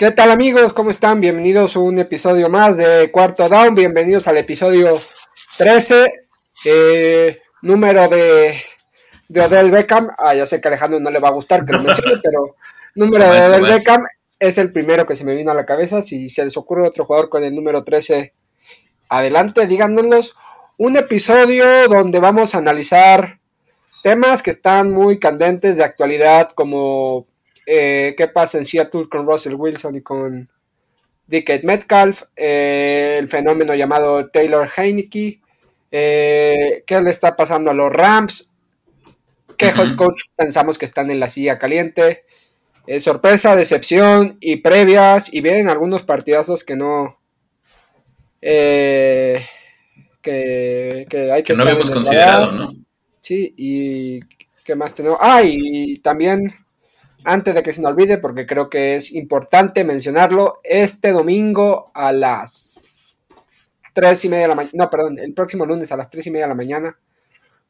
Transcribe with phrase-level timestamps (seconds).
[0.00, 0.72] ¿Qué tal amigos?
[0.72, 1.20] ¿Cómo están?
[1.20, 3.74] Bienvenidos a un episodio más de Cuarto Down.
[3.74, 4.98] Bienvenidos al episodio
[5.58, 6.10] 13,
[6.64, 8.62] eh, número de,
[9.28, 10.08] de Odell Beckham.
[10.16, 12.56] Ah, ya sé que a Alejandro no le va a gustar que lo mencione, pero
[12.94, 14.04] número de Odell Beckham
[14.38, 16.00] es el primero que se me vino a la cabeza.
[16.00, 18.32] Si se les ocurre otro jugador con el número 13,
[19.10, 20.34] adelante, díganos.
[20.78, 23.38] Un episodio donde vamos a analizar
[24.02, 27.26] temas que están muy candentes de actualidad, como
[27.72, 30.50] eh, qué pasa en Seattle con Russell Wilson y con
[31.28, 35.40] Dickett Metcalf, eh, el fenómeno llamado Taylor Heineke,
[35.92, 38.52] eh, qué le está pasando a los Rams,
[39.56, 42.24] qué head coach pensamos que están en la silla caliente,
[42.98, 47.20] sorpresa, decepción y previas, y vienen algunos partidazos que no...
[48.40, 49.46] que,
[50.24, 52.68] hay que, no habíamos considerado, ¿no?
[53.20, 54.18] Sí, y
[54.64, 55.18] qué más tenemos.
[55.20, 56.52] Ah, y también
[57.24, 62.12] antes de que se nos olvide, porque creo que es importante mencionarlo, este domingo a
[62.12, 63.20] las
[63.92, 66.30] tres y media de la mañana, no, perdón, el próximo lunes a las tres y
[66.30, 66.98] media de la mañana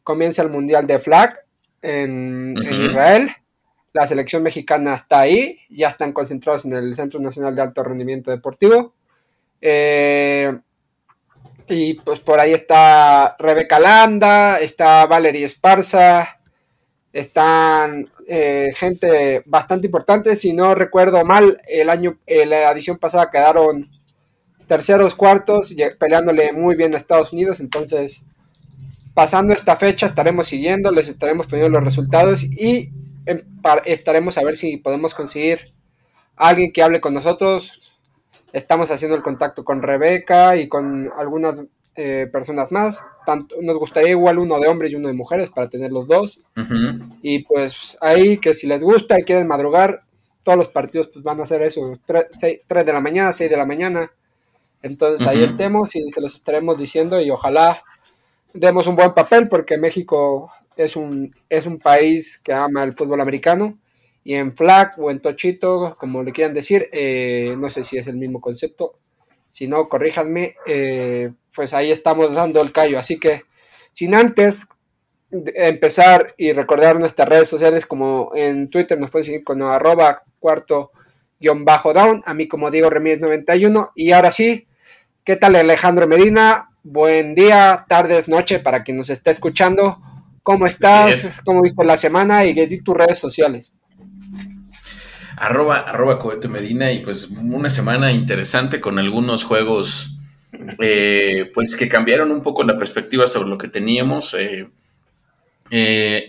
[0.02, 1.38] comienza el Mundial de Flag
[1.82, 3.30] en, Israel.
[3.92, 8.30] La selección mexicana está ahí, ya están concentrados en el Centro Nacional de Alto Rendimiento
[8.30, 8.94] Deportivo.
[9.60, 10.56] Eh,
[11.68, 16.40] y pues por ahí está Rebeca Landa, está Valerie Esparza,
[17.12, 20.36] están eh, gente bastante importante.
[20.36, 23.88] Si no recuerdo mal, el año, en la edición pasada quedaron
[24.68, 27.58] terceros, cuartos, peleándole muy bien a Estados Unidos.
[27.58, 28.22] Entonces,
[29.14, 32.92] pasando esta fecha, estaremos siguiendo, les estaremos poniendo los resultados y
[33.26, 33.42] em,
[33.84, 35.64] estaremos a ver si podemos conseguir
[36.36, 37.72] alguien que hable con nosotros.
[38.52, 41.62] Estamos haciendo el contacto con Rebeca y con algunas
[42.02, 43.04] eh, personas más.
[43.26, 46.40] Tanto, nos gustaría igual uno de hombres y uno de mujeres para tener los dos.
[47.20, 50.00] Y pues ahí que si les gusta y quieren madrugar,
[50.42, 52.26] todos los partidos pues van a ser eso, 3,
[52.66, 54.10] de la mañana, 6 de la mañana.
[54.82, 57.82] Entonces ahí estemos y se los estaremos diciendo y ojalá
[58.54, 63.20] demos un buen papel porque México es un, es un país que ama el fútbol
[63.20, 63.78] americano
[64.24, 68.06] y en flag o en tochito, como le quieran decir, eh, no sé si es
[68.06, 68.94] el mismo concepto,
[69.50, 72.98] si no, corríjanme, eh, pues ahí estamos dando el callo.
[72.98, 73.42] Así que,
[73.92, 74.66] sin antes
[75.30, 80.92] empezar y recordar nuestras redes sociales, como en Twitter nos pueden seguir con arroba cuarto
[81.38, 83.92] guion bajo down, a mí como Diego Remírez 91.
[83.94, 84.66] Y ahora sí,
[85.24, 86.70] ¿qué tal Alejandro Medina?
[86.82, 90.00] Buen día, tardes, noche para quien nos esté escuchando.
[90.42, 91.42] ¿Cómo estás?
[91.44, 92.44] ¿Cómo viste la semana?
[92.44, 93.72] Y di tus redes sociales
[95.40, 100.16] arroba, arroba Cohete Medina y pues una semana interesante con algunos juegos
[100.78, 104.34] eh, pues que cambiaron un poco la perspectiva sobre lo que teníamos.
[104.34, 104.68] Eh,
[105.70, 106.28] eh,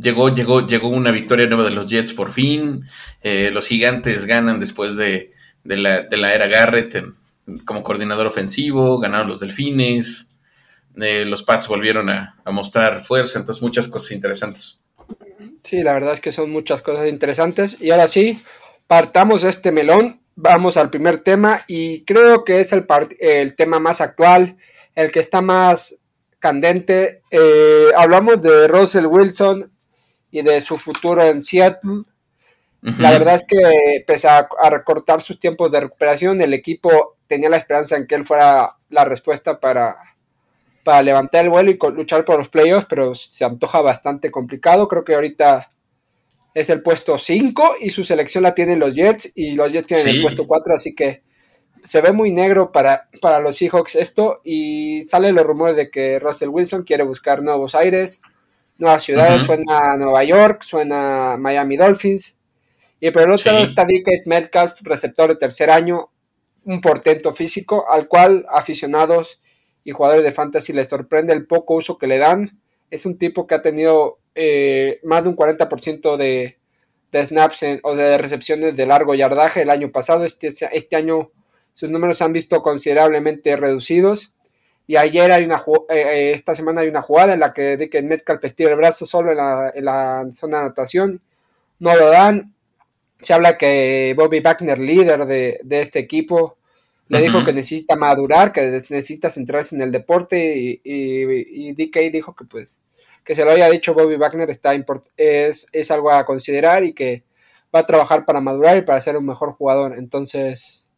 [0.00, 2.86] llegó, llegó, llegó una victoria nueva de los Jets por fin.
[3.22, 5.32] los gigantes ganan después de,
[5.64, 7.04] la, era Garrett
[7.66, 10.40] como coordinador ofensivo, ganaron los Delfines.
[10.94, 14.79] los Pats volvieron a mostrar fuerza, entonces muchas cosas interesantes.
[15.70, 17.80] Sí, la verdad es que son muchas cosas interesantes.
[17.80, 18.42] Y ahora sí,
[18.88, 22.84] partamos este melón, vamos al primer tema y creo que es el,
[23.20, 24.56] el tema más actual,
[24.96, 25.96] el que está más
[26.40, 27.22] candente.
[27.30, 29.70] Eh, hablamos de Russell Wilson
[30.32, 32.02] y de su futuro en Seattle.
[32.82, 37.58] La verdad es que pese a, recortar sus tiempos de recuperación, el equipo tenía la
[37.58, 39.98] esperanza en que él fuera la respuesta para,
[40.90, 44.88] para levantar el vuelo y luchar por los playoffs, pero se antoja bastante complicado.
[44.88, 45.68] Creo que ahorita
[46.52, 50.08] es el puesto 5 y su selección la tienen los Jets y los Jets tienen
[50.08, 51.22] el puesto 4, así que
[51.84, 54.40] se ve muy negro para, para los Seahawks esto.
[54.42, 58.20] Y salen los rumores de que Russell Wilson quiere buscar nuevos aires,
[58.76, 62.36] nuevas ciudades, suena Nueva York, suena Miami Dolphins.
[62.98, 66.10] Y por el otro lado está Dickett Metcalf, receptor de tercer año,
[66.64, 69.40] un portento físico al cual aficionados
[69.84, 72.48] y jugadores de fantasy les sorprende el poco uso que le dan.
[72.90, 76.58] Es un tipo que ha tenido eh, más de un 40% de,
[77.12, 80.24] de snaps o de recepciones de largo yardaje el año pasado.
[80.24, 81.30] Este, este año
[81.72, 84.32] sus números se han visto considerablemente reducidos.
[84.86, 88.02] Y ayer hay una eh, eh, esta semana hay una jugada en la que Dick
[88.02, 91.20] Metcalf estira el brazo solo en la, en la zona de anotación.
[91.78, 92.54] No lo dan.
[93.20, 96.56] Se habla que Bobby Wagner, líder de, de este equipo,
[97.10, 102.36] le dijo que necesita madurar, que necesita centrarse en el deporte y, y, DK dijo
[102.36, 102.80] que pues
[103.24, 104.72] que se lo haya dicho Bobby Wagner está
[105.16, 107.24] es, es algo a considerar y que
[107.74, 109.98] va a trabajar para madurar y para ser un mejor jugador.
[109.98, 110.88] Entonces,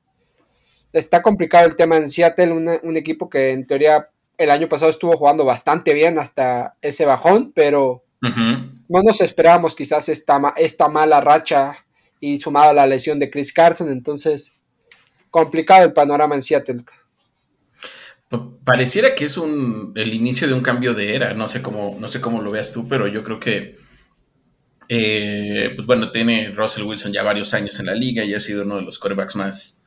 [0.92, 4.08] está complicado el tema en Seattle, un equipo que en teoría
[4.38, 10.08] el año pasado estuvo jugando bastante bien hasta ese bajón, pero no nos esperábamos quizás
[10.08, 11.74] esta, esta mala racha
[12.20, 14.54] y sumado a la lesión de Chris Carson, entonces
[15.32, 16.82] complicado el panorama en Seattle.
[18.64, 22.06] Pareciera que es un, el inicio de un cambio de era, no sé cómo, no
[22.06, 23.76] sé cómo lo veas tú, pero yo creo que,
[24.88, 28.62] eh, pues bueno, tiene Russell Wilson ya varios años en la liga y ha sido
[28.62, 29.82] uno de los corebacks más,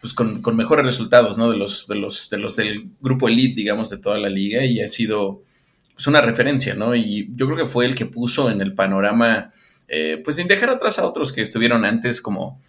[0.00, 1.50] pues con, mejores resultados, ¿no?
[1.50, 4.80] De los, de los, de los del grupo elite, digamos, de toda la liga y
[4.80, 5.42] ha sido,
[5.92, 6.94] pues una referencia, ¿no?
[6.96, 9.52] Y yo creo que fue el que puso en el panorama,
[9.86, 12.60] eh, pues sin dejar atrás a otros que estuvieron antes, como,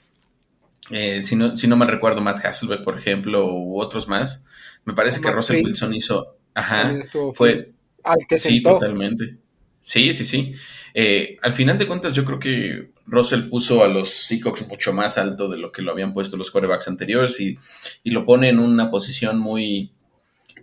[0.92, 4.46] eh, si, no, si no me recuerdo, Matt Hasselbeck, por ejemplo, u otros más
[4.86, 6.38] me parece que Russell Wilson hizo.
[6.54, 6.94] Ajá.
[7.34, 7.74] Fue.
[8.04, 9.38] Al que Sí, totalmente.
[9.82, 10.54] Sí, sí, sí.
[10.94, 15.18] Eh, al final de cuentas, yo creo que Russell puso a los Seahawks mucho más
[15.18, 17.58] alto de lo que lo habían puesto los quarterbacks anteriores y,
[18.06, 19.92] lo pone en una posición muy,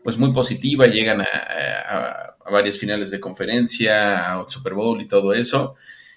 [0.05, 0.87] pues muy positiva.
[0.87, 5.75] Llegan a, varias finales de conferencia, a Super Bowl y todo eso.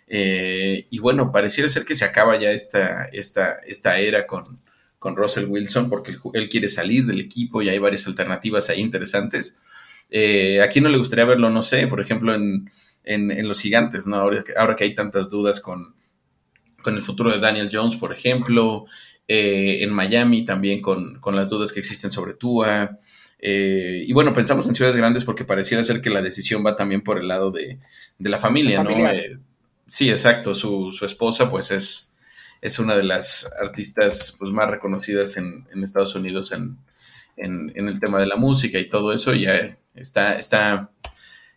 [0.07, 4.60] Eh, y bueno, pareciera ser que se acaba ya esta, esta, esta era con,
[5.00, 9.57] con Russell Wilson porque él quiere salir del equipo y hay varias alternativas ahí interesantes.
[10.12, 11.50] Eh, ¿A quién no le gustaría verlo?
[11.50, 14.18] No sé, por ejemplo, en, los gigantes, ¿no?
[14.18, 15.96] Ahora, ahora, que hay tantas dudas con,
[16.81, 18.86] con el futuro de Daniel Jones, por ejemplo,
[19.28, 23.00] eh, en Miami también con, las dudas que existen sobre Tua.
[23.40, 27.02] Eh, y bueno, pensamos en ciudades grandes porque pareciera ser que la decisión va también
[27.02, 27.80] por el lado de,
[28.19, 28.92] la familia, ¿no?
[29.86, 30.54] Sí, exacto.
[30.54, 32.14] Su, su, esposa, pues es,
[32.62, 36.78] es una de las artistas pues, más reconocidas en, Estados Unidos en,
[37.38, 39.34] el tema de la música y todo eso.
[39.34, 40.92] Ya está, está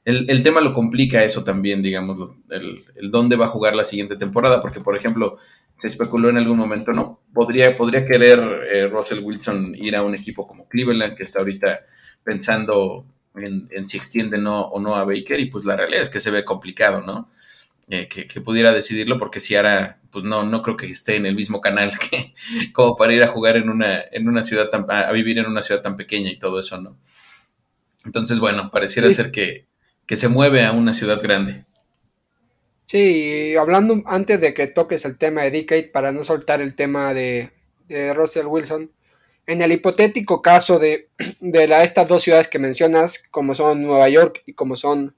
[0.09, 4.59] el, tema lo complica eso también, digamos, el, dónde va a jugar la siguiente temporada,
[4.59, 5.37] porque por ejemplo,
[5.75, 7.21] se especuló en algún momento, ¿no?
[7.35, 8.39] Podría, podría querer
[8.73, 11.81] eh, Russell Wilson ir a un equipo como Cleveland, que está ahorita
[12.25, 13.05] pensando
[13.35, 16.21] en, en si extiende no, o no a Baker, y pues la realidad es que
[16.21, 17.29] se ve complicado, ¿no?
[17.90, 21.35] Eh, que, pudiera decidirlo, porque si ahora, pues no, no creo que esté en el
[21.35, 22.35] mismo canal que
[22.75, 25.62] como para ir a jugar en una, en una ciudad tan, a, vivir en una
[25.62, 26.99] ciudad tan pequeña y todo eso, ¿no?
[28.05, 29.67] Entonces, bueno, pareciera ser que,
[30.06, 31.64] se mueve a una ciudad grande.
[32.85, 37.14] Sí, hablando antes de que toques el tema de Decade, para no soltar el tema
[37.14, 37.52] de,
[37.87, 38.90] de Russell Wilson,
[39.46, 41.08] en el hipotético caso de,
[41.40, 45.17] de la, estas dos ciudades que mencionas, como son Nueva York y como son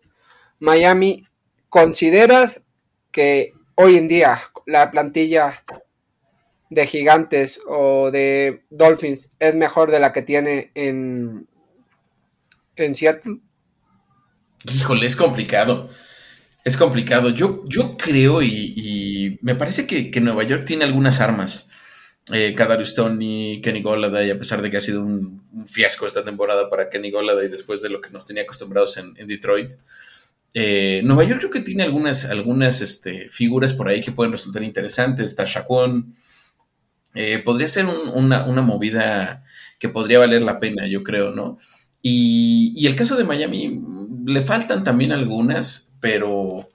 [0.60, 1.26] Miami,
[1.70, 2.64] ¿Consideras
[3.12, 5.64] que hoy en día la plantilla
[6.68, 11.46] de gigantes o de Dolphins es mejor de la que tiene en,
[12.74, 13.38] en Seattle?
[14.74, 15.90] Híjole, es complicado.
[16.64, 17.30] Es complicado.
[17.30, 21.66] Yo, yo creo y, me parece que, Nueva York tiene algunas armas.
[22.32, 22.54] Eh,
[22.96, 27.12] Tony, Kenny Golladay, a pesar de que ha sido un, fiasco esta temporada para Kenny
[27.12, 29.74] Golladay después de lo que nos tenía acostumbrados en Detroit.
[30.52, 34.62] Eh, Nueva York creo que tiene algunas, algunas este, figuras por ahí que pueden resultar
[34.62, 35.30] interesantes.
[35.30, 36.14] Está Shaquon.
[37.14, 39.44] Eh, podría ser una, movida
[39.78, 41.58] que podría valer la pena, yo creo, ¿no?
[42.02, 46.68] Y, el caso de Miami, mm, le faltan también algunas, pero,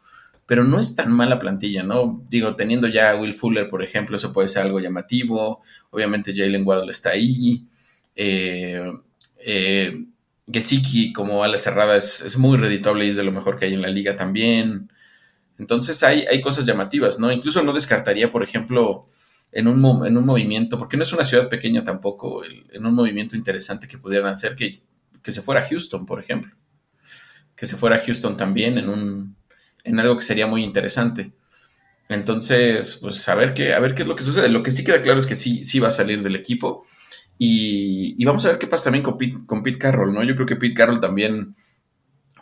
[0.46, 2.26] pero no es tan mala plantilla, ¿no?
[2.30, 5.64] Digo, teniendo ya a Will Fuller, por ejemplo, eso puede ser algo llamativo.
[5.92, 7.68] Obviamente Jalen Waddle está ahí.
[8.16, 8.92] eh,
[9.40, 10.06] eh
[10.52, 13.82] Gesicki como ala cerrada es, muy reditable y es de lo mejor que hay en
[13.82, 14.92] la liga también.
[15.58, 17.32] Entonces hay, hay cosas llamativas, ¿no?
[17.32, 19.08] Incluso no descartaría, por ejemplo,
[19.52, 23.36] en un, en un movimiento, porque no es una ciudad pequeña tampoco, en un movimiento
[23.36, 24.84] interesante que pudieran hacer que,
[25.24, 26.54] que se fuera a Houston, por ejemplo.
[27.56, 29.38] Que se fuera a Houston también en, un,
[29.84, 31.32] en algo que sería muy interesante.
[32.10, 34.50] Entonces, pues a ver, qué, a ver qué es lo que sucede.
[34.50, 36.86] Lo que sí queda claro es que sí, sí va a salir del equipo
[37.38, 40.24] y, vamos a ver qué pasa también con Pete, con Pete Carroll, ¿no?
[40.24, 41.56] Yo creo que Pete Carroll también,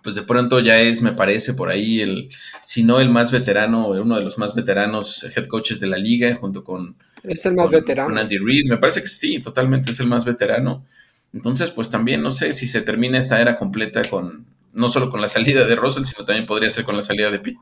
[0.03, 2.29] pues de pronto ya es, me parece, por ahí, el,
[2.65, 6.35] si no el más veterano, uno de los más veteranos head coaches de la liga,
[6.35, 8.19] junto con, es el más veterano.
[8.19, 8.65] Andy Reid.
[8.69, 10.85] Me parece que sí, totalmente es el más veterano.
[11.33, 15.21] Entonces, pues también no sé si se termina esta era completa con, no solo con
[15.21, 17.59] la salida de Russell, sino también podría ser con la salida de Pete.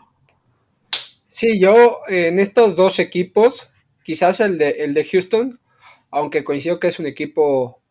[1.28, 3.70] Sí, yo en estos dos equipos,
[4.04, 5.60] quizás el de, el de Houston,
[6.12, 7.82] aunque coincido que es un equipo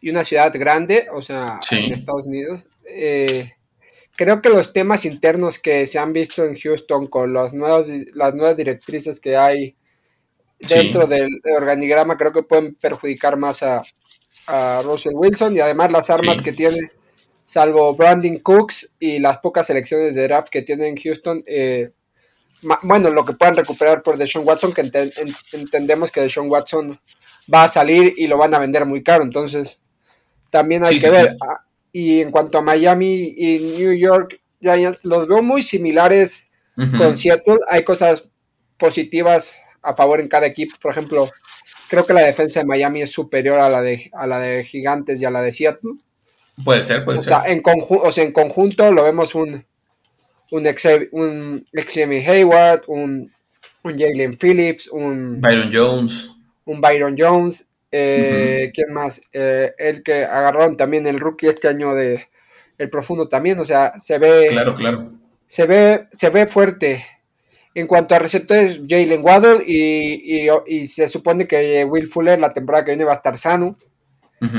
[0.00, 2.66] y una ciudad grande, o sea, en Estados Unidos.
[2.84, 3.52] Eh,
[4.16, 8.34] creo que los temas internos que se han visto en Houston con los nuevos, las
[8.34, 9.76] nuevas directrices que hay
[10.58, 13.82] dentro del organigrama, creo que pueden perjudicar más a,
[14.82, 16.90] Russell Wilson y además las armas que tiene,
[17.44, 21.44] salvo Brandon Cooks y las pocas selecciones de draft que tiene en Houston.
[21.46, 21.92] Eh,
[22.82, 24.80] bueno, lo que puedan recuperar por Deshaun Watson, que
[25.52, 26.98] entendemos que Deshaun Watson
[27.52, 29.22] va a salir y lo van a vender muy caro.
[29.22, 29.80] Entonces,
[30.50, 31.36] también hay que ver.
[31.48, 36.46] Ah, y en cuanto a Miami y New York Giants, los veo muy similares
[36.96, 37.58] con Seattle.
[37.68, 38.24] Hay cosas
[38.78, 40.76] positivas a favor en cada equipo.
[40.80, 41.28] Por ejemplo,
[41.88, 45.20] creo que la defensa de Miami es superior a la de, a la de Gigantes
[45.20, 45.92] y a la de Seattle.
[46.64, 47.38] Puede ser, puede ser.
[47.46, 49.64] en o sea, en conjunto lo vemos un,
[50.50, 50.66] un,
[51.12, 51.66] un
[52.26, 53.32] Hayward, un,
[53.82, 56.31] un Jalen Phillips, un Byron Jones.
[56.64, 57.68] Un Byron Jones.
[57.90, 59.20] Eh, ¿Quién más?
[59.32, 62.28] Eh, el que agarraron también el rookie este año de
[62.78, 63.58] el profundo también.
[63.60, 64.48] O sea, se ve.
[64.50, 65.12] Claro, claro.
[65.46, 67.04] Se ve, se ve fuerte.
[67.74, 72.90] En cuanto a receptores, Jalen Waddle y, se supone que Will Fuller la temporada que
[72.90, 73.78] viene va a estar sano.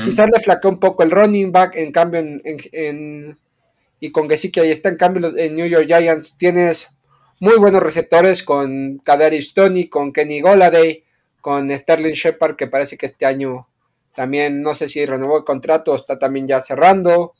[0.05, 3.37] Quizás le flaqueó un poco el running back, en cambio, en,
[3.99, 6.89] y con que sí que ahí está, en cambio, en New York Giants tienes
[7.39, 11.03] muy buenos receptores con Kadarius Tony, con Kenny Goladay,
[11.43, 13.67] con Sterling Shepard, que parece que este año
[14.15, 17.33] también, no sé si renovó el contrato, o está también ya cerrando.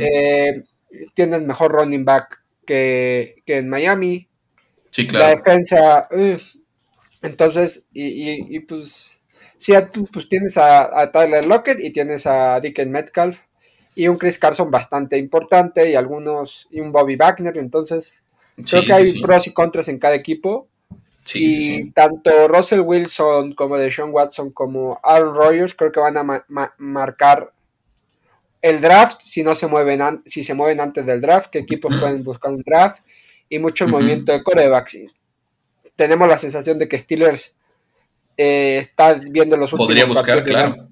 [0.00, 0.64] Eh,
[1.14, 4.28] tienes mejor running back que, que en Miami.
[5.12, 6.08] La defensa,
[7.22, 9.22] entonces, y, y, pues,
[9.56, 9.72] sí,
[10.12, 13.40] pues tienes a, Tyler Lockett y tienes a Dickens Metcalf
[13.94, 18.18] y un Chris Carson bastante importante y algunos, y un Bobby Wagner, entonces,
[18.68, 20.68] creo que hay pros y contras en cada equipo.
[21.34, 26.44] Y tanto Russell Wilson como Deshaun Watson como Aaron Rodgers creo que van a
[26.78, 27.52] marcar
[28.62, 32.24] el draft si no se mueven si se mueven antes del draft, qué equipos pueden
[32.24, 33.02] buscar un draft
[33.48, 34.98] y mucho movimiento de corebacks.
[35.96, 37.56] Tenemos la sensación de que Steelers
[38.36, 40.88] eh, está viendo los últimos partidos claro.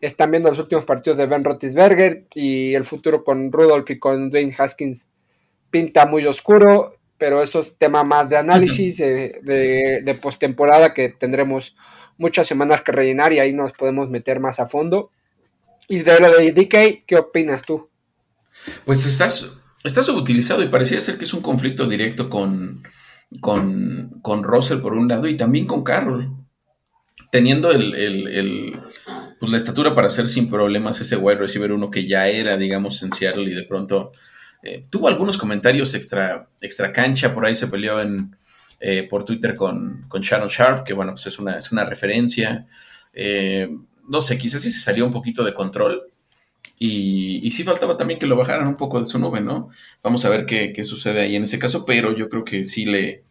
[0.00, 4.30] están viendo los últimos partidos de Ben Roethlisberger y el futuro con Rudolph y con
[4.30, 5.08] Dwayne Haskins
[5.70, 11.08] pinta muy oscuro, pero eso es tema más de análisis de, de, de postemporada que
[11.08, 11.76] tendremos
[12.18, 15.10] muchas semanas que rellenar y ahí nos podemos meter más a fondo.
[15.88, 17.88] Y de lo de DK, ¿qué opinas tú?
[18.84, 19.52] Pues estás
[19.86, 22.82] está subutilizado y parecía ser que es un conflicto directo con,
[23.40, 26.32] con, con Russell por un lado y también con Carroll.
[27.30, 28.78] Teniendo el,
[29.38, 33.02] pues la estatura para hacer sin problemas ese wide receiver uno que ya era, digamos,
[33.02, 34.12] en Seattle y de pronto
[34.66, 38.36] eh, tuvo algunos comentarios extra, extra cancha, por ahí se peleó en,
[38.80, 42.66] eh, por Twitter con, con Sharon Sharp, que bueno, pues es una, es una referencia.
[43.12, 43.68] Eh,
[44.08, 46.10] no sé, quizás sí se salió un poquito de control.
[46.78, 49.70] Y, sí faltaba también que lo bajaran un poco de su nube, ¿no?
[50.02, 53.24] Vamos a ver qué, sucede ahí en ese caso, pero yo creo que sí le.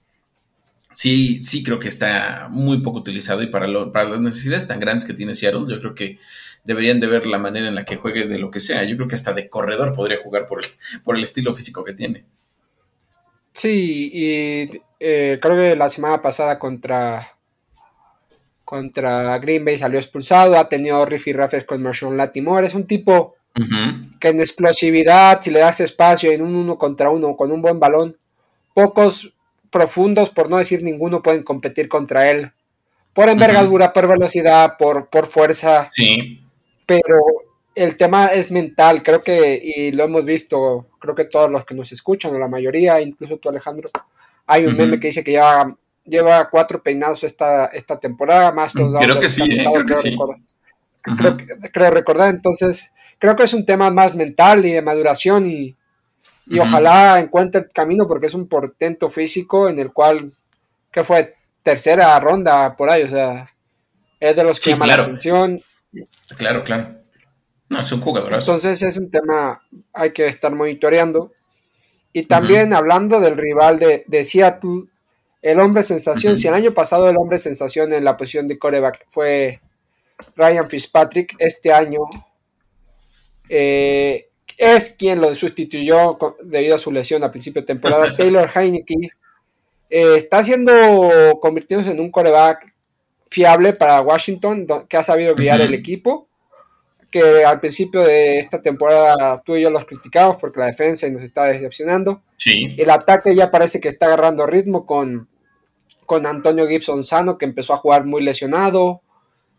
[0.95, 4.79] Sí, sí creo que está muy poco utilizado y para, lo, para las necesidades tan
[4.79, 6.19] grandes que tiene Seattle, yo creo que
[6.63, 8.81] deberían de ver la manera en la que juegue de lo que sea.
[8.85, 10.69] Yo creo que hasta de corredor podría jugar por el,
[11.03, 12.23] por el estilo físico que tiene.
[13.51, 17.29] Sí, y eh, creo que la semana pasada contra
[18.63, 22.87] contra Green Bay salió expulsado, ha tenido riff y rafes con Marshawn Latimore, es un
[22.87, 23.35] tipo
[24.19, 27.81] que en explosividad, si le das espacio en un uno contra uno con un buen
[27.81, 28.17] balón,
[28.73, 29.33] pocos
[29.71, 32.51] profundos, por no decir ninguno, pueden competir contra él.
[33.13, 35.87] Por envergadura, por velocidad, por, por fuerza.
[35.91, 36.41] Sí.
[36.85, 37.17] Pero
[37.75, 41.75] el tema es mental, creo que, y lo hemos visto, creo que todos los que
[41.75, 43.89] nos escuchan, o la mayoría, incluso tú Alejandro,
[44.47, 49.19] hay un meme que dice que ya lleva cuatro peinados esta, esta temporada, más Creo
[49.19, 50.17] que sí, eh, creo que sí.
[51.71, 55.75] Creo, recordar, entonces, creo que es un tema más mental y de maduración y,
[56.47, 60.31] y ojalá encuentre el camino porque es un portento físico en el cual,
[60.91, 63.47] que fue tercera ronda por ahí, o sea,
[64.19, 65.61] es de los que llama la atención.
[66.37, 66.95] Claro, claro.
[67.69, 68.33] No, es un jugador.
[68.33, 69.61] Entonces es un tema,
[69.93, 71.31] hay que estar monitoreando.
[72.13, 74.85] Y también hablando del rival de, de Seattle,
[75.41, 79.05] el hombre sensación, si el año pasado el hombre sensación en la posición de coreback
[79.09, 79.61] fue
[80.35, 81.99] Ryan Fitzpatrick, este año
[83.49, 88.15] eh, es quien lo sustituyó debido a su lesión a principio de temporada.
[88.17, 89.09] Taylor Heineke
[89.89, 92.73] eh, está siendo convirtiéndose en un coreback
[93.27, 96.27] fiable para Washington, que ha sabido guiar el equipo.
[97.11, 101.21] Que al principio de esta temporada tú y yo los criticamos porque la defensa nos
[101.21, 102.21] está decepcionando.
[102.45, 105.27] El ataque ya parece que está agarrando ritmo con
[106.05, 109.01] con Antonio Gibson sano, que empezó a jugar muy lesionado,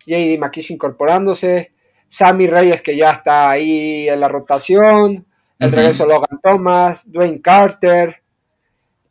[0.06, 1.72] JD McKiss incorporándose,
[2.08, 5.26] Sammy Reyes, que ya está ahí en la rotación,
[5.58, 8.22] el regreso de Logan Thomas, Dwayne Carter.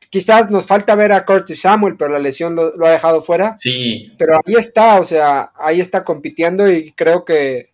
[0.09, 3.55] Quizás nos falta ver a Curtis Samuel, pero la lesión lo, ha dejado fuera.
[3.57, 4.13] Sí.
[4.17, 7.73] Pero ahí está, o sea, ahí está compitiendo y creo que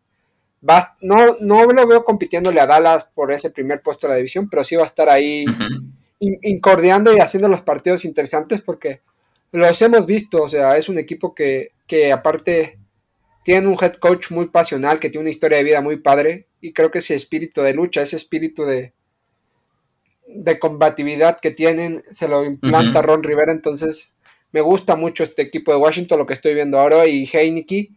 [0.67, 4.49] va, no, no lo veo compitiéndole a Dallas por ese primer puesto de la división,
[4.49, 5.45] pero sí va a estar ahí
[6.19, 9.01] incordiando y haciendo los partidos interesantes porque
[9.51, 12.79] los hemos visto, o sea, es un equipo que, que aparte
[13.43, 16.74] tiene un head coach muy pasional, que tiene una historia de vida muy padre, y
[16.74, 18.93] creo que ese espíritu de lucha, ese espíritu de,
[20.27, 24.13] de combatividad que tienen, se lo implanta Ron Rivera, entonces
[24.51, 27.89] Me gusta mucho este equipo de Washington, lo que estoy viendo ahora, y Heineke,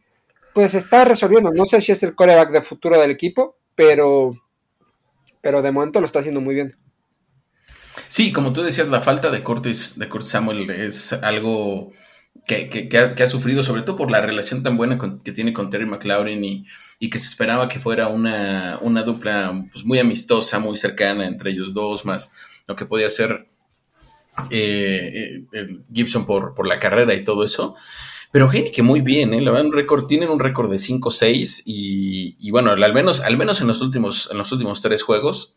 [0.52, 1.50] pues está resolviendo.
[1.52, 4.40] No sé si es el coreback de futuro del equipo, pero,
[5.40, 6.76] pero de momento lo está haciendo muy bien.
[8.08, 11.90] Sí, como tú decías, la falta de Curtis, de Curtis Samuel es algo
[12.46, 16.44] que, ha, sufrido, sobre todo por la relación tan buena que tiene con Terry McLaurin
[16.44, 16.64] y,
[17.10, 22.04] que se esperaba que fuera una, dupla pues, muy amistosa, muy cercana entre ellos dos,
[22.04, 22.32] más
[22.66, 23.46] lo que podía ser
[24.50, 27.76] eh, eh, Gibson por, por, la carrera y todo eso.
[28.34, 29.48] Pero que muy bien, ¿eh?
[29.48, 33.80] un récord, tienen un récord de 5-6 y, bueno, al menos, al menos en, los
[33.80, 35.54] últimos, en los últimos tres juegos,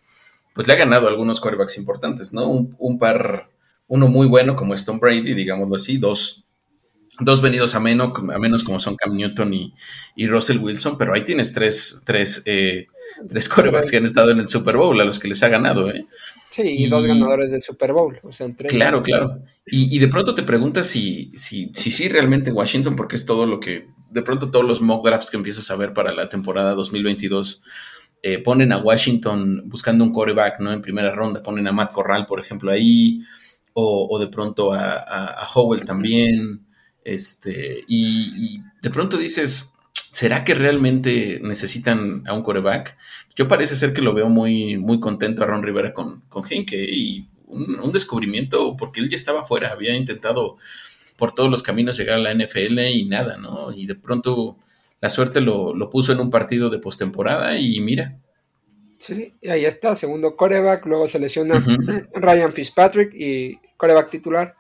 [0.54, 2.48] pues le ha ganado algunos quarterbacks importantes, ¿no?
[2.48, 3.50] Un, par,
[3.88, 6.47] uno muy bueno como Stone Brady, digámoslo así, dos,
[7.20, 9.74] dos venidos a menos, a menos como son Cam Newton y,
[10.16, 12.88] y Russell Wilson, pero ahí tienes tres, tres, eh,
[13.28, 15.90] tres quarterbacks que han estado en el Super Bowl, a los que les ha ganado,
[15.90, 16.06] ¿eh?
[16.52, 18.20] Sí, y, dos ganadores de Super Bowl.
[18.24, 19.42] O sea, claro, claro.
[19.66, 23.60] Y, de pronto te preguntas si, si, si sí realmente Washington, porque es todo lo
[23.60, 27.62] que, de pronto todos los mock drafts que empiezas a ver para la temporada 2022
[28.24, 30.72] eh, ponen a Washington buscando un quarterback, ¿no?
[30.72, 33.22] En primera ronda, ponen a Matt Corral, por ejemplo, ahí,
[33.74, 36.67] o, de pronto a, a, Howell también,
[37.08, 42.98] este, y, y de pronto dices, ¿será que realmente necesitan a un coreback?
[43.36, 46.78] Yo parece ser que lo veo muy, muy contento a Ron Rivera con, con Henke
[46.78, 50.58] y un, descubrimiento porque él ya estaba fuera, había intentado
[51.16, 53.72] por todos los caminos llegar a la NFL y nada, ¿no?
[53.72, 54.58] Y de pronto
[55.00, 58.20] la suerte lo, puso en un partido de postemporada y mira.
[59.00, 61.64] Sí, y ahí está, segundo coreback, luego se lesiona
[62.14, 64.57] Ryan Fitzpatrick y coreback titular.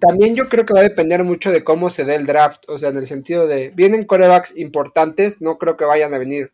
[0.00, 2.78] También yo creo que va a depender mucho de cómo se dé el draft, o
[2.78, 6.52] sea, en el sentido de, vienen corebacks importantes, no creo que vayan a venir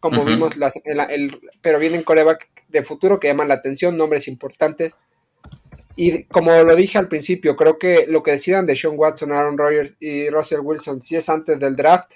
[0.00, 4.96] como vimos, las, el, pero vienen coreback de futuro que llaman la atención, nombres importantes.
[5.96, 9.58] Y como lo dije al principio, creo que lo que decidan de Sean Watson, Aaron
[9.58, 12.14] Rodgers y Russell Wilson, si es antes del draft,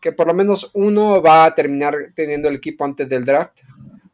[0.00, 3.62] que por lo menos uno va a terminar teniendo el equipo antes del draft,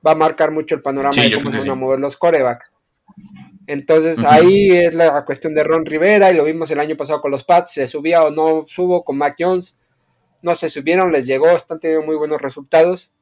[0.06, 2.78] va a marcar mucho el panorama de cómo se van a mover los corebacks.
[3.70, 7.30] Entonces ahí es la cuestión de Ron Rivera y lo vimos el año pasado con
[7.30, 9.78] los Pats, se subía o no subo con Mac Jones,
[10.42, 13.12] no se subieron, les llegó, están teniendo muy buenos resultados.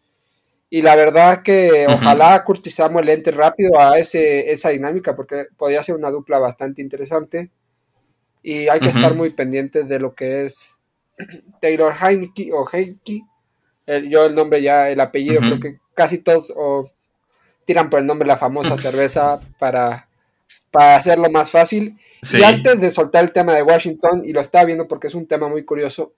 [0.70, 5.82] Y la verdad que ojalá Curtis Samuel entre rápido a ese, esa dinámica porque podría
[5.82, 7.50] ser una dupla bastante interesante.
[8.42, 10.80] Y hay que estar muy pendientes de lo que es
[11.60, 13.20] Taylor Heineke o Heineke.
[14.08, 16.54] yo el nombre ya, el apellido, creo que casi todos
[17.66, 20.07] tiran por el nombre la famosa cerveza para
[20.70, 21.98] para hacerlo más fácil.
[22.32, 25.26] Y antes de soltar el tema de Washington, y lo estaba viendo porque es un
[25.26, 26.12] tema muy curioso,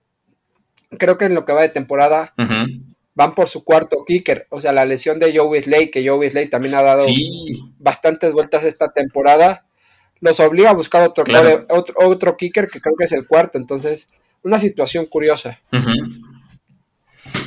[0.97, 2.33] creo que en lo que va de temporada
[3.13, 4.47] van por su cuarto kicker.
[4.49, 7.05] O sea, la lesión de Joe Wesley, que Joe Wesley también ha dado
[7.79, 9.65] bastantes vueltas esta temporada,
[10.19, 11.25] los obliga a buscar otro,
[11.95, 13.57] otro, kicker que creo que es el cuarto.
[13.57, 14.09] Entonces,
[14.43, 15.59] una situación curiosa.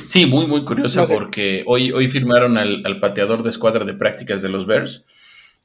[0.05, 4.41] Sí, muy, muy curiosa porque hoy, hoy firmaron al, al, pateador de escuadra de prácticas
[4.41, 5.05] de los Bears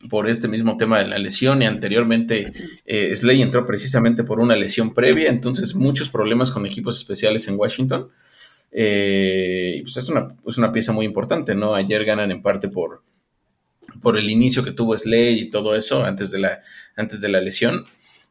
[0.09, 2.53] por este mismo tema de la lesión y anteriormente
[2.87, 7.57] eh, Slay entró precisamente por una lesión previa, entonces muchos problemas con equipos especiales en
[7.59, 8.09] Washington.
[8.73, 11.75] Eh, y pues es una, es una, pieza muy importante, ¿no?
[11.75, 13.03] Ayer ganan en parte por,
[14.01, 16.63] por el inicio que tuvo Slay y todo eso antes de la,
[16.97, 17.85] antes de la lesión.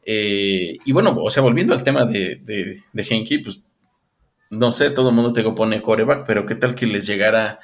[0.06, 3.60] Eh, y bueno, o sea, volviendo al tema de, de, de pues
[4.50, 7.60] no sé, todo el mundo te pone coreback, pero qué tal que les llegara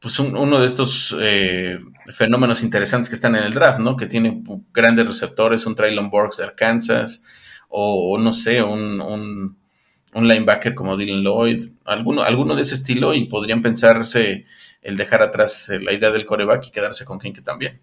[0.00, 1.78] pues uno de estos eh,
[2.12, 3.96] fenómenos interesantes que están en el draft, ¿no?
[3.96, 7.22] Que tiene grandes receptores, un Traylon Borgs de Arkansas,
[7.68, 13.26] o, no sé, un, un, linebacker como Dylan Lloyd, alguno, alguno de ese estilo, y
[13.26, 14.46] podrían pensarse
[14.82, 17.80] el dejar atrás la idea del coreback y quedarse con Kinky también.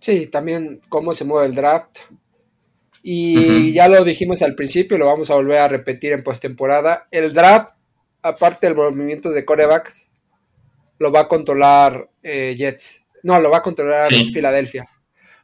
[0.00, 2.00] Sí, también cómo se mueve el draft.
[3.02, 7.08] Y ya lo dijimos al principio, lo vamos a volver a repetir en postemporada.
[7.10, 7.74] El draft,
[8.22, 10.11] aparte del movimiento de corebacks,
[11.02, 13.02] lo va a controlar eh, Jets.
[13.24, 14.86] No, lo va a controlar Filadelfia.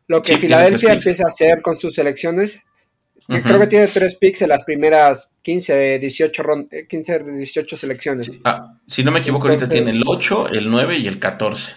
[0.07, 2.63] Lo que Filadelfia empieza a hacer con sus selecciones,
[3.27, 6.43] creo que tiene tres picks en las primeras 15, 18,
[6.89, 8.39] 15, 18 selecciones.
[8.45, 11.77] Ah, si no me equivoco, ahorita tiene el 8, el 9 y el 14.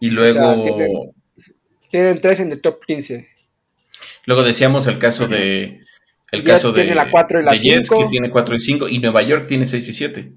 [0.00, 1.12] Y luego...
[1.88, 3.28] tienen, tres en el top 15.
[4.24, 5.80] Luego decíamos el caso de...
[6.30, 9.22] El caso de, la 4 y la Jets, que tiene 4 y 5, y Nueva
[9.22, 10.32] York tiene 6 y 7.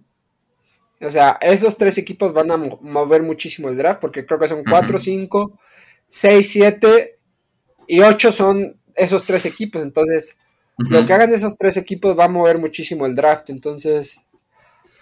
[1.01, 4.63] O sea, esos tres equipos van a mover muchísimo el draft porque creo que son
[4.63, 5.59] 4, 5,
[6.07, 7.19] 6, 7
[7.87, 9.81] y 8 son esos tres equipos.
[9.81, 10.37] Entonces,
[10.77, 13.49] lo que hagan esos tres equipos va a mover muchísimo el draft.
[13.49, 14.19] Entonces,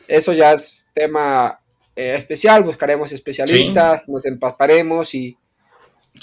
[0.07, 1.59] eso ya es tema
[1.95, 2.63] eh, especial.
[2.63, 5.37] Buscaremos especialistas, nos empaparemos y,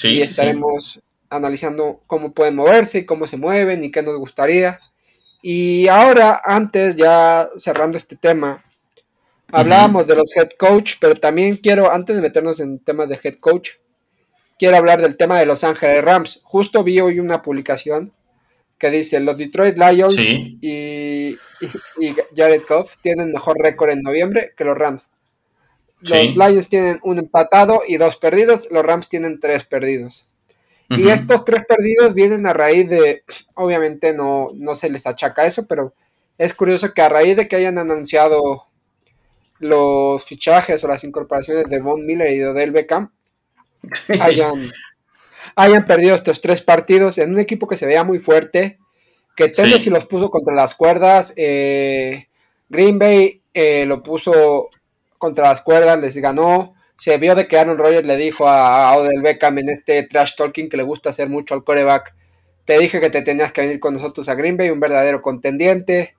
[0.03, 4.81] y estaremos analizando cómo pueden moverse y cómo se mueven y qué nos gustaría.
[5.43, 8.65] Y ahora, antes, ya cerrando este tema,
[9.53, 13.37] hablábamos de los head coach, pero también quiero, antes de meternos en temas de head
[13.41, 13.71] coach,
[14.59, 16.41] quiero hablar del tema de Los Ángeles Rams.
[16.45, 18.13] Justo vi hoy una publicación
[18.79, 21.39] que dice, los Detroit Lions y, y,
[22.37, 25.11] Jared Goff tienen mejor récord en noviembre que los Rams.
[26.01, 30.27] Los Lions tienen un empatado y dos perdidos, los Rams tienen tres perdidos.
[30.89, 35.67] Y estos tres perdidos vienen a raíz de, obviamente no, no se les achaca eso,
[35.67, 35.95] pero
[36.39, 38.67] es curioso que a raíz de que hayan anunciado
[39.59, 43.13] los fichajes o las incorporaciones de Von Miller y de Odell Beckham,
[44.21, 44.71] hayan,
[45.55, 48.79] hayan perdido estos tres partidos en un equipo que se veía muy fuerte,
[49.37, 52.29] que Tennessee los puso contra las cuerdas, eh,
[52.69, 54.69] Green Bay eh, lo puso
[55.19, 59.23] contra las cuerdas, les ganó, se vio de que Aaron Rodgers le dijo a, Odell
[59.23, 62.15] Beckham en este trash talking que le gusta hacer mucho al coreback,
[62.65, 66.16] te dije que te tenías que venir con nosotros a Green Bay, un verdadero contendiente.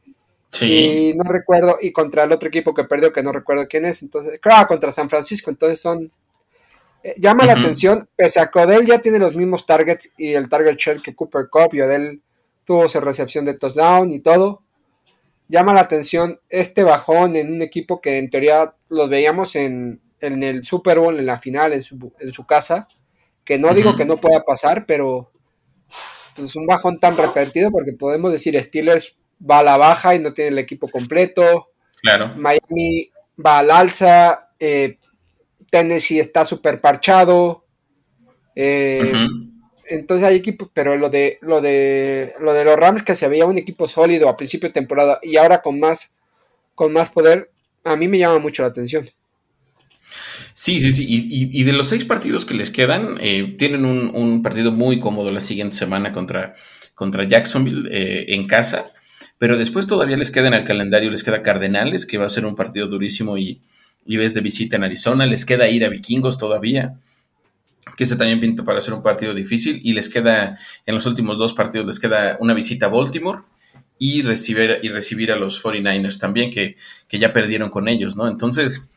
[0.50, 1.12] Sí.
[1.12, 4.02] Y no recuerdo, y contra el otro equipo que perdió, que no recuerdo quién es,
[4.02, 6.12] entonces, claro, contra San Francisco, entonces son,
[7.04, 10.50] eh, llama la atención, pese a que Odell ya tiene los mismos targets y el
[10.50, 12.22] target share que Cooper Cup y Odell
[12.64, 14.64] tuvo su recepción de touchdown y todo,
[15.48, 20.44] llama la atención este bajón en un equipo que en teoría los veíamos en, en
[20.44, 22.88] el Super Bowl, en la final, en su, en su casa,
[23.44, 25.32] que no digo que no pueda pasar, pero
[25.90, 25.94] es
[26.36, 30.34] pues, un bajón tan repetido porque podemos decir Steelers va a la baja y no
[30.34, 31.70] tiene el equipo completo.
[32.02, 32.34] Claro.
[32.36, 33.10] Miami
[33.44, 34.50] va al alza.
[34.60, 34.98] Eh,
[35.70, 37.66] Tennessee está súper parchado.
[38.56, 39.14] Eh,
[39.90, 43.46] entonces hay equipos, pero lo de, lo de lo de los Rams que se veía
[43.46, 46.14] un equipo sólido a principio de temporada y ahora con más,
[46.76, 47.52] con más poder,
[47.84, 49.10] a mí me llama mucho la atención.
[50.54, 51.06] Sí, sí, sí.
[51.08, 55.40] Y, de los seis partidos que les quedan, eh, tienen un, partido muy cómodo la
[55.40, 56.56] siguiente semana contra,
[56.96, 58.92] contra Jacksonville eh, en casa.
[59.38, 62.46] Pero después todavía les queda en el calendario, les queda Cardenales, que va a ser
[62.46, 63.62] un partido durísimo y,
[64.06, 65.26] y ves de visita en Arizona.
[65.26, 67.00] Les queda ir a Vikingos todavía,
[67.96, 69.80] que ese también pinta para ser un partido difícil.
[69.84, 73.44] Y les queda, en los últimos dos partidos, les queda una visita a Baltimore
[74.00, 78.28] y recibir, y recibir a los 49ers también, que, que ya perdieron con ellos, ¿no?
[78.28, 78.90] Entonces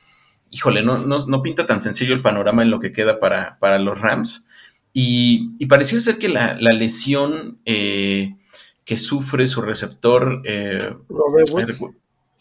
[0.50, 4.00] híjole, no, no, pinta tan sencillo el panorama en lo que queda para, para los
[4.00, 4.46] Rams.
[4.92, 8.34] Y, y pareciera ser que la, lesión eh,
[8.90, 11.78] que sufre su receptor, eh, Robert Woods,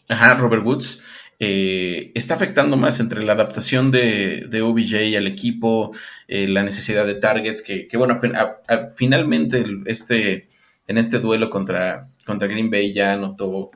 [0.08, 1.04] ajá, Robert Woods
[1.38, 5.94] eh, está afectando más entre la adaptación de, de OBJ al equipo,
[6.26, 8.20] la necesidad de targets, que, bueno,
[8.96, 10.48] finalmente este,
[10.88, 13.70] en este duelo contra, contra Green Bay ya anotó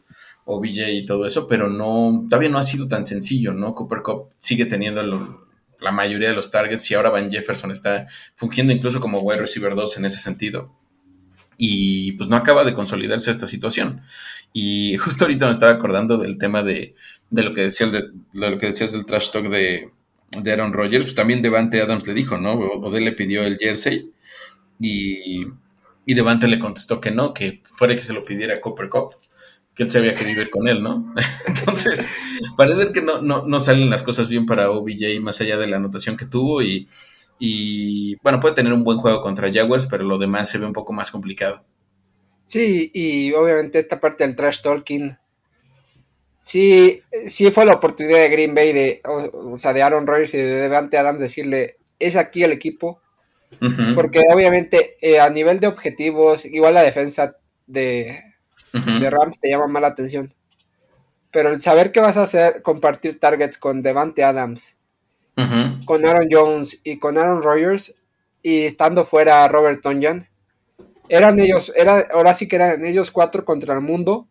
[0.44, 3.72] OBJ y todo eso, pero no, todavía no ha sido tan sencillo, ¿no?
[3.72, 5.00] Cooper Cup sigue teniendo
[5.78, 9.76] la mayoría de los targets y ahora Van Jefferson está fungiendo incluso como wide receiver
[9.76, 10.84] 2 en ese sentido.
[11.57, 14.03] Y pues no acaba de consolidarse esta situación.
[14.53, 16.95] Y justo ahorita me estaba acordando del tema de,
[17.31, 19.90] lo que decía de, lo que decías del trash talk de,
[20.43, 22.53] de Aaron Rodgers, pues también Devante Adams le dijo, ¿no?
[22.55, 24.11] Odell le pidió el jersey
[24.81, 25.43] y,
[26.07, 29.14] y Devante le contestó que no, que fuera que se lo pidiera Cooper Cup
[29.75, 31.14] que él sabía que vivir con él, ¿no?
[31.47, 32.07] Entonces,
[32.57, 36.17] parece que no, no, salen las cosas bien para OBJ más allá de la anotación
[36.17, 36.88] que tuvo y,
[37.38, 40.73] y, bueno, puede tener un buen juego contra Jaguars, pero lo demás se ve un
[40.73, 41.64] poco más complicado.
[42.44, 45.16] Sí, y obviamente esta parte del trash talking,
[46.37, 50.38] sí, sí fue la oportunidad de Green Bay, de, o, sea, de Aaron Rodgers y
[50.38, 53.01] de Devante Adams decirle, es aquí el equipo,
[53.94, 58.20] porque obviamente eh, a nivel de objetivos, igual la defensa de,
[58.73, 60.35] de Rams te llama más la atención.
[61.31, 64.77] Pero el saber que vas a hacer, compartir targets con Devante Adams,
[65.85, 67.94] con Aaron Jones y con Aaron Rodgers,
[68.42, 70.29] y estando fuera Robert Tonyan,
[71.09, 74.29] eran ellos, era, ahora sí que eran ellos cuatro contra el mundo,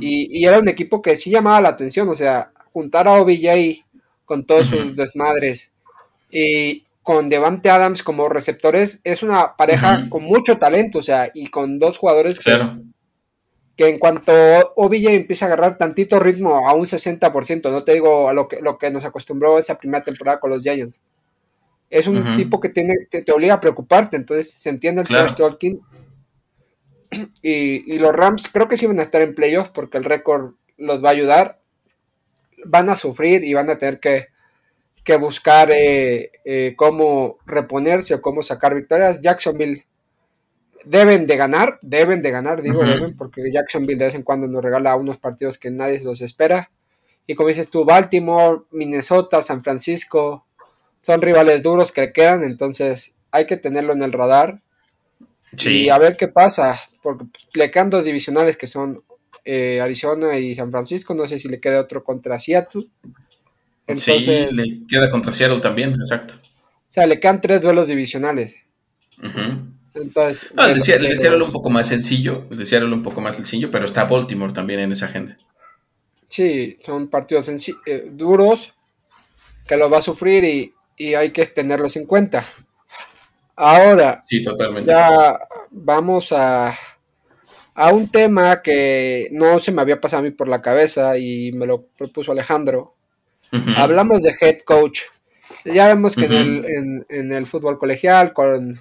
[0.00, 3.84] y, era un equipo que sí llamaba la atención, o sea, juntar a OBJ
[4.24, 5.72] con todos sus desmadres
[6.30, 11.48] y con Devante Adams como receptores, es una pareja con mucho talento, o sea, y
[11.48, 12.76] con dos jugadores claro.
[12.76, 12.82] que
[13.76, 14.32] en cuanto
[14.76, 18.60] OBJ empieza a agarrar tantito ritmo a un 60%, no te digo a lo que,
[18.60, 21.02] lo que nos acostumbró esa primera temporada con los Giants.
[21.88, 25.34] Es un tipo que tiene, te, te, obliga a preocuparte, entonces se entiende el claro.
[25.34, 25.80] talking.
[27.42, 31.04] Y, los Rams creo que sí van a estar en playoffs porque el récord los
[31.04, 31.60] va a ayudar.
[32.64, 34.26] Van a sufrir y van a tener que,
[35.18, 39.20] buscar eh, eh, cómo reponerse o cómo sacar victorias.
[39.20, 39.86] Jacksonville
[40.86, 44.62] deben de ganar, deben de ganar, digo deben, porque Jacksonville de vez en cuando nos
[44.62, 46.70] regala unos partidos que nadie los espera.
[47.26, 50.46] Y como dices tú, Baltimore, Minnesota, San Francisco,
[51.00, 54.60] son rivales duros que quedan, entonces hay que tenerlo en el radar.
[55.64, 59.02] Y a ver qué pasa, porque le quedan dos divisionales que son
[59.44, 61.14] eh, Arizona y San Francisco.
[61.14, 62.82] No sé si le queda otro contra Seattle.
[63.94, 64.18] sí,
[64.52, 66.34] le queda contra Seattle también, exacto.
[66.34, 68.56] O sea, le quedan tres duelos divisionales.
[69.96, 70.52] Entonces.
[70.56, 72.46] El, de, Seattle un poco más sencillo.
[72.50, 75.36] El de Seattle un poco más sencillo, pero está Baltimore también en esa agenda.
[76.28, 77.48] Sí, son partidos
[77.86, 78.74] eh, duros
[79.66, 82.44] que lo va a sufrir y, y hay que tenerlos en cuenta.
[83.56, 84.90] Ahora, sí, totalmente.
[84.90, 85.38] ya
[85.70, 86.76] vamos a,
[87.74, 91.52] a un tema que no se me había pasado a mí por la cabeza y
[91.52, 92.94] me lo propuso Alejandro.
[93.76, 95.02] Hablamos de head coach.
[95.64, 98.80] Ya vemos que en, el, fútbol colegial, con,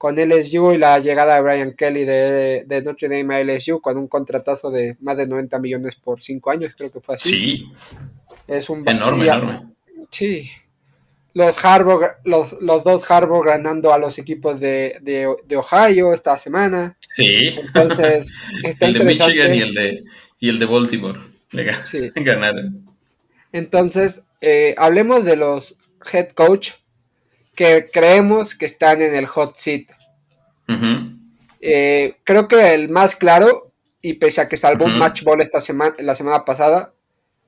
[0.00, 3.98] con LSU y la llegada de Brian Kelly de, de, Notre Dame a LSU, con
[3.98, 7.36] un contratazo de más de 90 millones por 5 años, creo que fue así.
[7.36, 7.72] Sí.
[8.48, 9.66] Es un enorme, enorme.
[10.08, 10.50] Sí,
[11.34, 16.96] los, Harbaugh, los, los dos Harbaugh ganando a los equipos de, de, Ohio esta semana.
[17.00, 17.50] Sí.
[17.58, 18.32] Entonces,
[18.80, 20.04] el de Michigan y el de,
[20.38, 21.20] y el de Baltimore
[22.14, 22.86] ganaron.
[23.52, 25.76] Entonces, eh, hablemos de los
[26.10, 26.70] head coach
[27.60, 29.82] que creemos que están en el hot seat.
[31.60, 33.70] Eh, creo que el más claro,
[34.00, 36.94] y pese a que salvó un match ball esta semana, la semana pasada,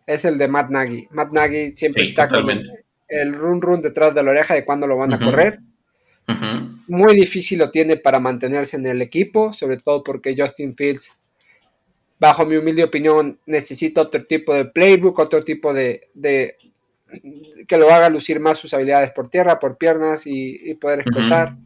[0.07, 1.09] es el de Matt Nagy.
[1.12, 2.46] Matt Nagy siempre está con
[3.09, 5.61] el run run detrás de la oreja de cuándo lo van a correr.
[6.88, 11.16] Muy difícil lo tiene para mantenerse en el equipo, sobre todo porque Justin Fields,
[12.20, 16.11] bajo mi humilde opinión, necesita otro tipo de playbook, otro tipo de,
[17.66, 21.57] que lo haga lucir más sus habilidades por tierra, por piernas y, poder explotar.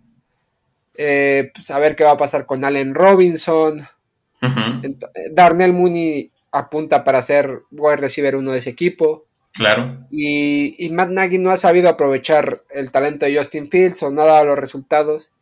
[0.99, 3.87] Eh, saber pues, qué va a pasar con Allen Robinson.
[5.33, 9.27] Darnell Mooney apunta para ser wide receiver uno de ese equipo.
[9.53, 10.07] Claro.
[10.11, 14.59] Y, Matt Nagy no ha sabido aprovechar el talento de Justin Fields o nada los
[14.59, 15.33] resultados.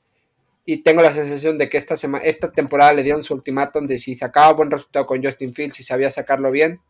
[0.67, 3.99] Y tengo la sensación de que esta, semana, esta temporada le dieron su ultimátum de
[3.99, 6.81] si sacaba buen resultado con Justin Fields y sabía sacarlo bien,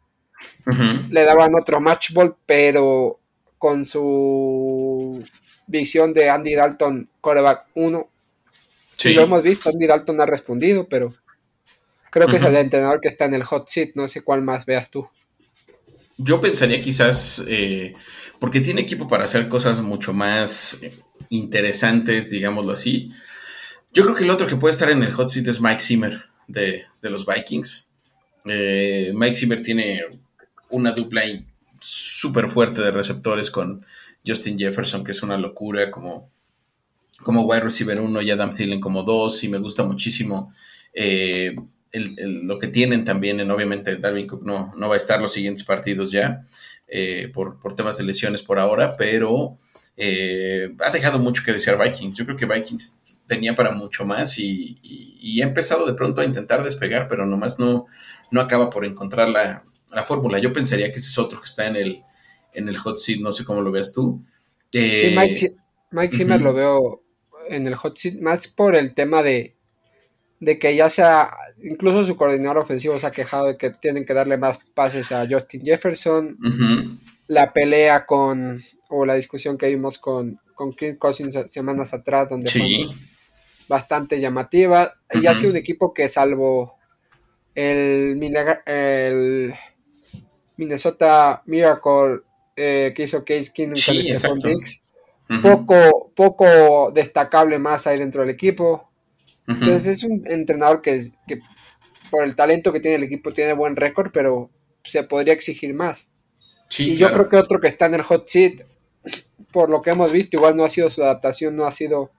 [1.10, 3.20] le daban otro match ball, pero
[3.58, 5.22] con su
[5.66, 8.08] visión de Andy Dalton, coreback 1.
[8.96, 9.14] Sí.
[9.14, 11.14] lo hemos visto, Andy Dalton ha respondido, pero
[12.10, 13.90] creo que es el entrenador que está en el hot seat.
[13.94, 15.08] No sé cuál más veas tú.
[16.16, 17.94] Yo pensaría quizás, eh,
[18.38, 20.80] porque tiene equipo para hacer cosas mucho más
[21.28, 23.10] interesantes, digámoslo así.
[23.92, 26.24] Yo creo que el otro que puede estar en el hot seat es Mike Zimmer
[26.46, 27.88] de, los Vikings.
[28.44, 30.02] Eh, Mike Zimmer tiene
[30.74, 31.22] una dupla
[31.80, 33.84] súper fuerte de receptores con
[34.26, 36.30] Justin Jefferson, que es una locura, como,
[37.22, 40.52] como wide receiver 1 y Adam Thielen como 2, y me gusta muchísimo.
[40.92, 41.54] Eh,
[41.92, 45.62] lo que tienen también, en, obviamente Darwin Cook no, no va a estar los siguientes
[45.62, 46.44] partidos ya
[46.88, 49.58] eh, por, temas de lesiones por ahora, pero
[49.96, 52.16] eh, ha dejado mucho que desear Vikings.
[52.16, 56.62] Yo creo que Vikings tenía para mucho más y, ha empezado de pronto a intentar
[56.62, 57.86] despegar, pero nomás no,
[58.30, 59.64] no acaba por encontrar la,
[60.02, 60.40] fórmula.
[60.40, 62.02] Yo pensaría que ese es otro que está en el,
[62.52, 64.24] en el hot seat, no sé cómo lo veas tú.
[64.72, 65.54] sí, Mike,
[65.92, 67.04] Mike Zimmer lo veo
[67.48, 69.54] en el hot seat más por el tema de
[70.44, 71.30] de que ya sea,
[71.62, 75.26] incluso su coordinador ofensivo se ha quejado de que tienen que darle más pases a
[75.28, 76.36] Justin Jefferson.
[77.26, 82.50] La pelea con, o la discusión que vimos con, con Kirk Cousins semanas atrás, donde
[82.50, 82.94] fue
[83.68, 84.94] bastante llamativa.
[85.10, 86.76] Y ha sido un equipo que, salvo
[87.54, 88.20] el,
[88.66, 89.54] el
[90.56, 92.20] Minnesota Miracle
[92.56, 93.76] eh, que hizo Case Keenum
[95.26, 98.90] con poco, poco destacable más ahí dentro del equipo.
[99.46, 101.40] Entonces es un entrenador que, que,
[102.10, 104.50] por el talento que tiene el equipo tiene buen récord, pero
[104.84, 106.10] se podría exigir más.
[106.78, 108.62] y yo creo que otro que está en el hot seat,
[109.52, 112.10] por lo que hemos visto, igual no ha sido su adaptación, no ha sido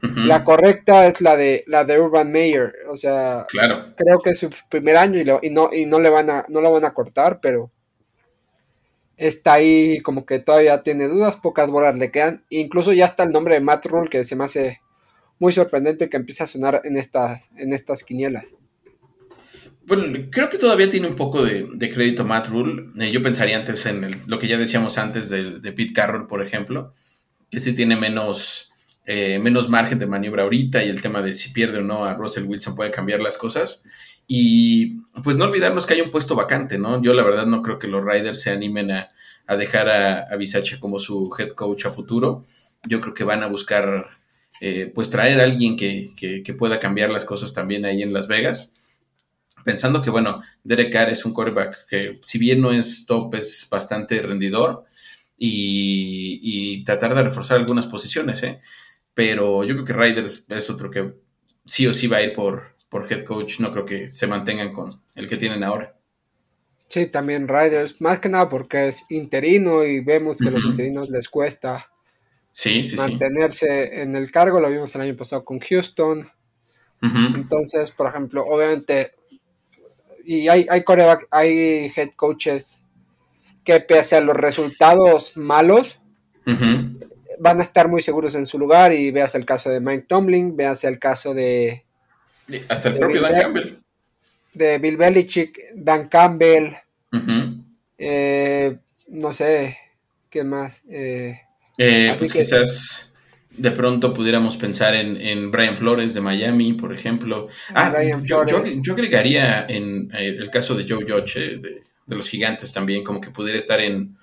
[0.00, 2.74] la correcta, es la de la de Urban Meyer.
[2.88, 6.30] O sea, creo que es su primer año y, y, no, y no le van
[6.30, 7.70] a, no lo van a cortar, pero
[9.16, 12.44] está ahí como que todavía tiene dudas, pocas bolas le quedan.
[12.48, 14.80] Incluso ya está el nombre de Matt Rule, que se me hace
[15.38, 18.56] muy sorprendente que empiece a sonar en estas, en estas quinielas.
[19.86, 22.90] Bueno, creo que todavía tiene un poco de, crédito Matt Rule.
[22.98, 26.42] Eh, yo pensaría antes en lo que ya decíamos antes de, de, Pete Carroll, por
[26.42, 26.94] ejemplo,
[27.50, 28.69] que sí tiene menos,
[29.06, 32.14] eh, menos margen de maniobra ahorita y el tema de si pierde o no a
[32.14, 33.82] Russell Wilson puede cambiar las cosas.
[34.26, 37.02] Y pues no olvidarnos que hay un puesto vacante, ¿no?
[37.02, 39.08] Yo la verdad no creo que los Riders se animen a,
[39.58, 42.44] dejar a, a Bisache como su head coach a futuro.
[42.86, 44.20] Yo creo que van a buscar
[44.62, 46.12] eh, pues traer a alguien que,
[46.58, 48.74] pueda cambiar las cosas también ahí en Las Vegas.
[49.64, 53.66] Pensando que, bueno, Derek Carr es un quarterback que, si bien no es top, es
[53.70, 54.84] bastante rendidor
[55.38, 58.60] y, tratar de reforzar algunas posiciones, ¿eh?
[59.20, 61.12] Pero yo creo que Riders es otro que
[61.66, 63.60] sí o sí va a ir por, por head coach.
[63.60, 65.94] No creo que se mantengan con el que tienen ahora.
[66.88, 71.10] Sí, también Riders, más que nada porque es interino y vemos que a los interinos
[71.10, 71.90] les cuesta
[72.50, 74.58] sí, sí, mantenerse en el cargo.
[74.58, 76.26] Lo vimos el año pasado con Houston.
[77.02, 79.12] Entonces, por ejemplo, obviamente,
[80.24, 80.82] y hay, hay,
[81.30, 82.82] hay head coaches
[83.64, 86.00] que pese a los resultados malos,
[87.40, 90.56] van a estar muy seguros en su lugar y veas el caso de Mike Tomlin,
[90.56, 91.84] veas el caso de...
[92.68, 93.78] Hasta el propio Dan Campbell.
[94.52, 96.74] De Bill Belichick, Dan Campbell,
[97.96, 98.76] eh,
[99.08, 99.78] no sé,
[100.28, 100.82] ¿qué más?
[100.90, 101.40] Eh,
[101.78, 103.14] eh, pues quizás
[103.50, 107.48] de pronto pudiéramos pensar en, Brian Flores de Miami, por ejemplo.
[107.72, 113.02] Ah, yo, yo, agregaría en el caso de Joe Judge de, de los gigantes también,
[113.02, 114.16] como que pudiera estar en,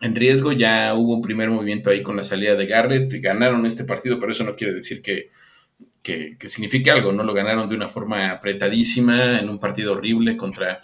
[0.00, 0.52] en riesgo.
[0.52, 3.10] Ya hubo un primer movimiento ahí con la salida de Garrett.
[3.20, 5.30] Ganaron este partido, pero eso no quiere decir que,
[6.02, 7.12] que, signifique algo.
[7.12, 10.80] No lo ganaron de una forma apretadísima en un partido horrible contra,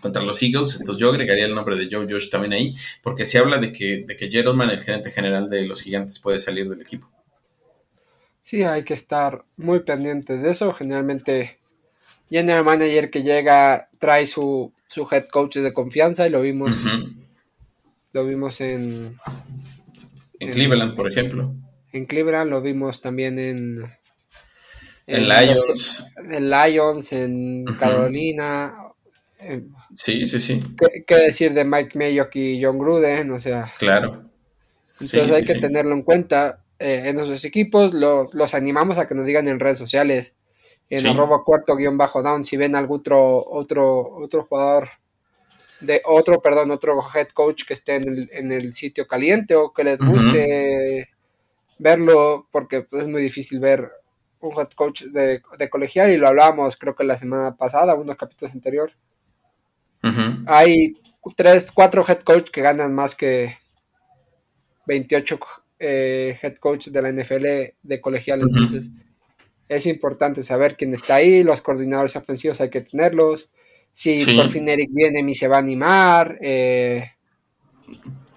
[0.00, 0.76] contra los Eagles.
[0.80, 2.72] Entonces yo agregaría el nombre de Joe Josh también ahí,
[3.02, 6.38] porque se habla de que, de que Gettleman, el gerente general de los gigantes, puede
[6.38, 7.10] salir del equipo.
[8.40, 10.72] Sí, hay que estar muy pendientes de eso.
[10.72, 11.58] Generalmente,
[12.30, 16.76] general manager que llega trae su, su head coach de confianza y lo vimos.
[18.16, 19.18] Lo vimos en,
[20.40, 21.54] en, Cleveland, por ejemplo.
[21.92, 23.92] En Cleveland lo vimos también en.
[25.06, 26.02] En, Lions.
[26.32, 28.74] En Lions, en Carolina.
[29.92, 30.62] sí, sí, sí.
[31.06, 33.32] ¿qué, decir de Mike Mayock y John Gruden?
[33.32, 33.70] O sea.
[33.78, 34.24] Claro.
[34.98, 36.64] Entonces hay que tenerlo en cuenta.
[36.78, 40.36] Eh, en nuestros equipos los animamos a que nos digan en redes sociales.
[40.88, 44.88] En arroba cuarto guion bajo down si ven algún otro, otro, otro jugador
[45.80, 49.98] de otro, perdón, otro head coach que esté en el, sitio caliente o que les
[49.98, 51.08] guste
[51.78, 53.90] verlo, porque pues, es muy difícil ver
[54.40, 58.54] un head coach de, colegial y lo hablábamos creo que la semana pasada, unos capítulos
[58.54, 58.92] anterior.
[60.46, 60.94] Hay
[61.34, 63.56] tres, cuatro head coach que ganan más que
[64.86, 65.40] 28
[65.80, 67.46] eh, head coach de la NFL
[67.82, 68.88] de colegial, entonces
[69.68, 73.50] es importante saber quién está ahí, los coordinadores ofensivos hay que tenerlos,
[73.96, 76.36] si por fin Eric viene, y se va a animar.
[76.42, 77.12] Eh,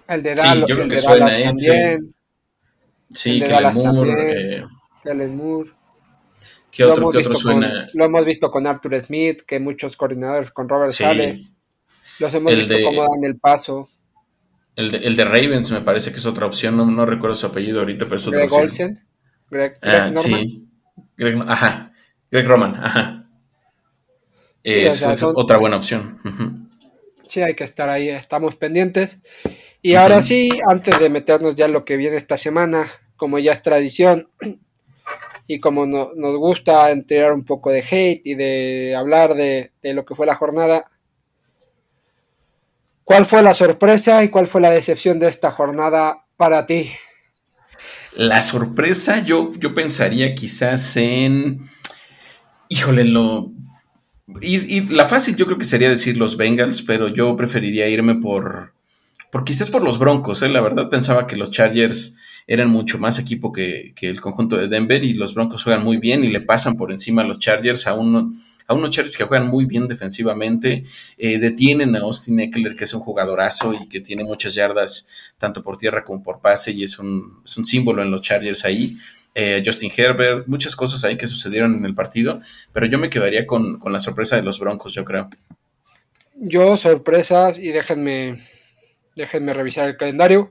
[0.08, 2.14] el de Dallas, sí, yo creo que suena también.
[3.10, 4.64] Sí, Kellen Moore.
[5.04, 5.70] Eh, Moore.
[6.70, 7.86] ¿Qué otro, ¿qué otro suena?
[7.92, 11.50] lo hemos visto con Arthur Smith, que muchos coordinadores con Robert Sale.
[12.20, 13.86] Los hemos visto cómo dan el paso.
[14.76, 17.46] El de, el de, Ravens me parece que es otra opción, no, no recuerdo su
[17.46, 19.06] apellido ahorita, pero es otra Greg Olsen.
[19.50, 20.40] Greg, ah, Greg Norman.
[20.40, 20.68] Sí.
[21.18, 21.92] Greg, ajá.
[22.30, 23.19] Greg Roman, ajá
[24.62, 26.68] es, otra buena opción.
[27.28, 29.20] Sí, hay que estar ahí, estamos pendientes.
[29.82, 33.52] Y ahora sí, antes de meternos ya en lo que viene esta semana, como ya
[33.52, 34.28] es tradición,
[35.46, 40.04] y como nos gusta entregar un poco de hate y de hablar de, de, lo
[40.04, 40.86] que fue la jornada,
[43.04, 46.92] ¿cuál fue la sorpresa y cuál fue la decepción de esta jornada para ti?
[48.12, 51.68] La sorpresa, yo, yo pensaría quizás en.
[52.68, 53.50] Híjole, lo,
[54.40, 58.72] y, la fácil yo creo que sería decir los Bengals, pero yo preferiría irme por,
[59.30, 60.42] por quizás por los Broncos.
[60.42, 60.48] ¿eh?
[60.48, 62.16] La verdad pensaba que los Chargers
[62.46, 66.24] eran mucho más equipo que, el conjunto de Denver y los Broncos juegan muy bien
[66.24, 68.32] y le pasan por encima a los Chargers, a, uno,
[68.66, 70.84] a unos Chargers que juegan muy bien defensivamente.
[71.16, 75.06] Eh, detienen a Austin Eckler, que es un jugadorazo y que tiene muchas yardas
[75.38, 78.64] tanto por tierra como por pase y es un, es un símbolo en los Chargers
[78.64, 78.96] ahí.
[79.34, 82.40] Eh, Justin Herbert, muchas cosas ahí que sucedieron en el partido,
[82.72, 85.30] pero yo me quedaría con, la sorpresa de los Broncos, yo creo.
[86.34, 88.40] Yo, sorpresas, y déjenme,
[89.14, 90.50] déjenme revisar el calendario.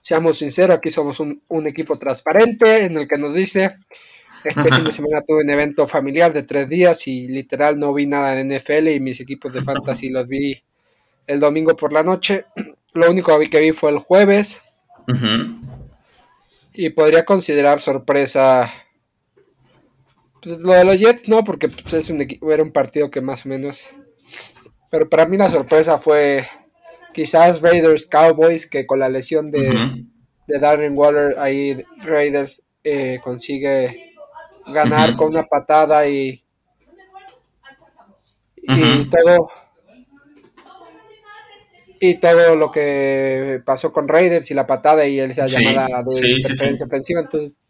[0.00, 3.76] Seamos sinceros, aquí somos un, equipo transparente en el que nos dice,
[4.44, 8.06] este fin de semana tuve un evento familiar de tres días y literal no vi
[8.06, 10.62] nada de NFL y mis equipos de fantasy los vi
[11.26, 12.44] el domingo por la noche.
[12.92, 14.60] Lo único que vi fue el jueves.
[16.76, 18.72] Y podría considerar sorpresa.
[20.42, 23.46] Pues, lo de los Jets no, porque pues, es un, era un partido que más
[23.46, 23.88] o menos.
[24.90, 26.46] Pero para mí la sorpresa fue
[27.12, 30.04] quizás Raiders Cowboys, que con la lesión de,
[30.46, 34.12] Darren Waller, ahí Raiders eh, consigue
[34.66, 36.44] ganar con una patada y,
[38.56, 39.50] y todo
[42.00, 46.86] y todo lo que pasó con Raiders y la patada y esa llamada de interferencia
[46.86, 47.20] ofensiva.
[47.20, 47.60] Entonces,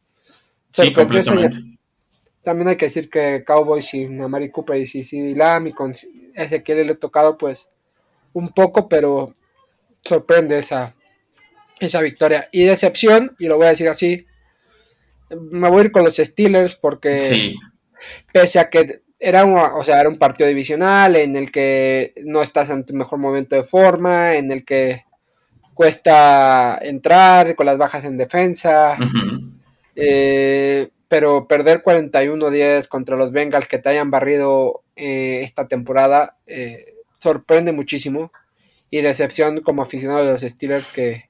[2.42, 5.92] También hay que decir que Cowboys sin Amari Cooper y si Lam y con
[6.34, 7.68] Ezequiel le he tocado pues
[8.32, 9.34] un poco, pero
[10.02, 10.94] sorprende esa,
[11.80, 12.48] esa victoria.
[12.52, 14.26] Y decepción, y lo voy a decir así,
[15.30, 17.54] me voy a ir con los Steelers porque
[18.32, 22.70] pese a que era, o sea, era un partido divisional en el que no estás
[22.70, 25.04] en tu mejor momento de forma, en el que
[25.74, 28.96] cuesta entrar con las bajas en defensa.
[29.98, 36.96] Eh, pero perder 41-10 contra los Bengals que te hayan barrido eh, esta temporada eh,
[37.18, 38.30] sorprende muchísimo.
[38.90, 41.25] Y decepción como aficionado de los Steelers que,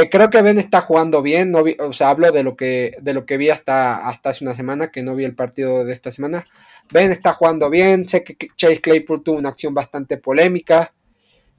[0.00, 1.52] que creo que Ben está jugando bien.
[1.52, 4.54] No o sea, hablo de lo que, de lo que vi hasta, hasta hace una
[4.54, 6.44] semana, que no vi el partido de esta semana.
[6.90, 8.08] Ben está jugando bien.
[8.08, 10.92] Sé que Chase Claypool tuvo una acción bastante polémica.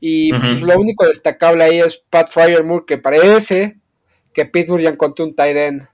[0.02, 3.78] Y lo único destacable ahí es Pat Fryermuth, que parece
[4.34, 5.88] que Pittsburgh ya encontró un tight end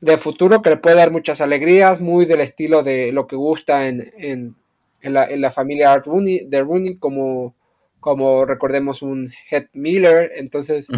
[0.00, 3.88] de futuro que le puede dar muchas alegrías, muy del estilo de lo que gusta
[3.88, 4.54] en, en,
[5.02, 7.54] la, en la, familia Art Rooney, de Rooney, como,
[7.98, 10.30] como recordemos un Head Miller.
[10.36, 10.88] Entonces,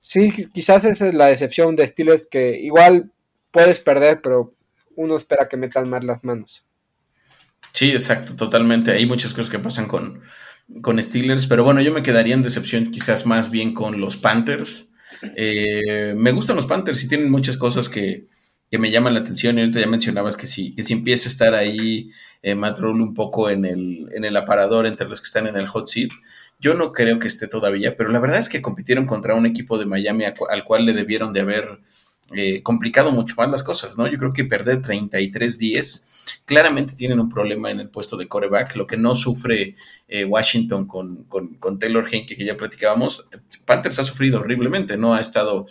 [0.00, 3.10] sí, quizás esa es la decepción de Steelers que igual
[3.50, 4.54] puedes perder, pero
[4.96, 6.64] uno espera que metan más las manos.
[7.72, 8.90] Sí, exacto, totalmente.
[8.90, 10.20] Hay muchas cosas que pasan con,
[10.82, 14.90] con Steelers, pero bueno, yo me quedaría en decepción quizás más bien con los Panthers.
[15.36, 18.26] Eh, me gustan los Panthers y tienen muchas cosas que,
[18.72, 19.56] me llaman la atención.
[19.56, 22.10] Y ahorita ya mencionabas que si, que si empieza a estar ahí
[22.42, 25.86] eh, un poco en el, en el aparador entre los que están en el hot
[25.86, 26.10] seat.
[26.60, 29.78] Yo no creo que esté todavía, pero la verdad es que compitieron contra un equipo
[29.78, 31.80] de Miami al cual le debieron de haber
[32.32, 34.06] eh, complicado mucho más las cosas, ¿no?
[34.06, 36.04] Yo creo que perder 33-10,
[36.44, 39.76] claramente tienen un problema en el puesto de coreback, lo que no sufre
[40.08, 43.26] eh, Washington con, con, Taylor Henke, que ya platicábamos.
[43.64, 45.14] Panthers ha sufrido horriblemente, ¿no?
[45.14, 45.66] Ha estado,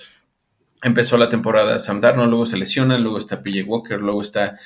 [0.82, 4.58] empezó la temporada Sam Darnold, luego se lesiona, luego está PJ Walker, luego está...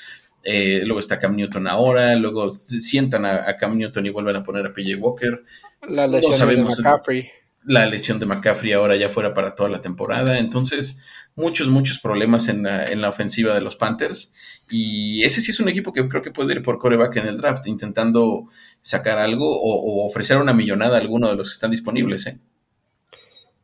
[0.43, 4.65] Eh, luego está Cam Newton ahora, luego sientan a, Cam Newton y vuelven a poner
[4.65, 5.43] a PJ Walker.
[5.87, 7.29] La lesión de McCaffrey.
[7.63, 10.39] La lesión de McCaffrey ahora ya fuera para toda la temporada.
[10.39, 11.03] Entonces,
[11.35, 14.61] muchos, muchos problemas en la, ofensiva de los Panthers.
[14.69, 17.37] Y ese sí es un equipo que creo que puede ir por coreback en el
[17.37, 18.47] draft, intentando
[18.81, 22.25] sacar algo o, ofrecer una millonada a alguno de los que están disponibles.
[22.27, 22.39] ¿eh?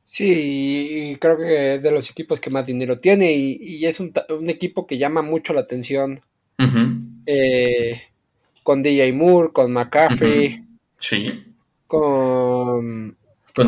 [0.03, 4.13] Sí, creo que es de los equipos que más dinero tiene y, es un,
[4.47, 6.21] equipo que llama mucho la atención.
[7.26, 8.01] Eh,
[8.64, 10.64] con DJ Moore, con McCaffrey.
[10.99, 11.55] Sí.
[11.88, 13.18] Con.
[13.53, 13.68] Con,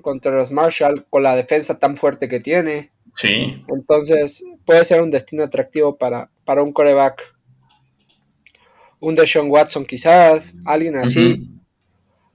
[0.00, 2.90] contra los Marshall con la defensa tan fuerte que tiene.
[3.14, 3.62] Sí.
[3.68, 7.34] Entonces puede ser un destino atractivo para, para un coreback.
[9.00, 11.48] Un Deshaun Watson quizás, alguien así.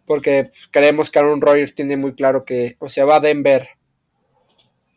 [0.05, 3.69] Porque creemos que Aaron Rodgers tiene muy claro que o se va a Denver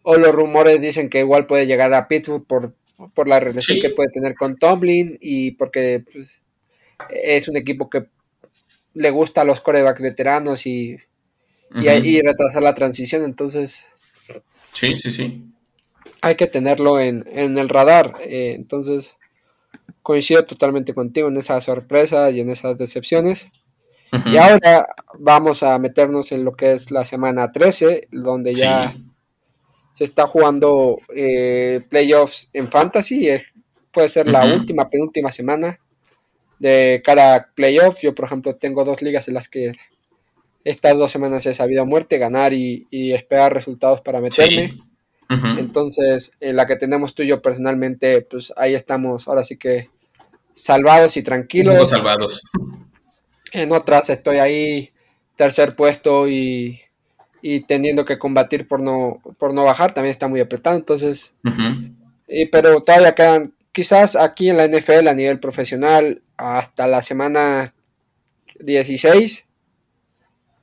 [0.02, 2.74] o los rumores dicen que igual puede llegar a Pittsburgh por,
[3.14, 6.42] por la relación que puede tener con Tomlin y porque pues,
[7.08, 8.06] es un equipo que
[8.94, 10.98] le gusta a los corebacks veteranos y
[11.74, 13.24] y, retrasar la transición.
[13.24, 13.84] Entonces,
[14.72, 15.44] sí, sí, sí.
[16.22, 18.14] Hay que tenerlo en, el radar.
[18.20, 19.16] Eh, entonces,
[20.02, 23.50] coincido totalmente contigo en esa sorpresa y en esas decepciones.
[24.26, 24.88] Y ahora
[25.20, 28.96] vamos a meternos en lo que es la semana 13, donde ya
[29.92, 33.28] se está jugando eh, playoffs en fantasy.
[33.90, 35.78] puede ser la última, penúltima semana
[36.58, 38.00] de cara a playoff.
[38.02, 39.72] Yo, por ejemplo, tengo dos ligas en las que
[40.64, 44.78] estas dos semanas he sabido a muerte, ganar y, esperar resultados para meterme.
[45.58, 49.88] Entonces, en la que tenemos tú y yo personalmente, pues ahí estamos, ahora sí que
[50.52, 51.88] salvados y tranquilos.
[51.88, 52.42] salvados.
[53.52, 54.92] En otras estoy ahí
[55.36, 56.80] tercer puesto y,
[57.66, 61.32] teniendo que combatir por no, por no bajar, también está muy apretado, entonces,
[62.52, 67.74] pero todavía quedan, quizás aquí en la NFL a nivel profesional, hasta la semana
[68.60, 69.46] 16,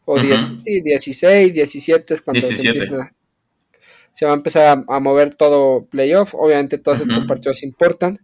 [0.10, 6.34] o 16, 17 es cuando Se, va a empezar a, mover todo playoff.
[6.34, 8.20] Obviamente todos estos partidos importan.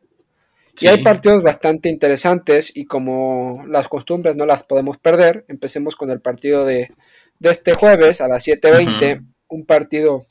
[0.79, 6.09] Y hay partidos bastante interesantes y como las costumbres no las podemos perder, empecemos con
[6.09, 6.89] el partido de,
[7.51, 10.25] este jueves a las 7.20, un partido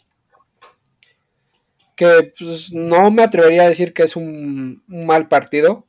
[1.96, 5.86] que pues, no me atrevería a decir que es un mal partido,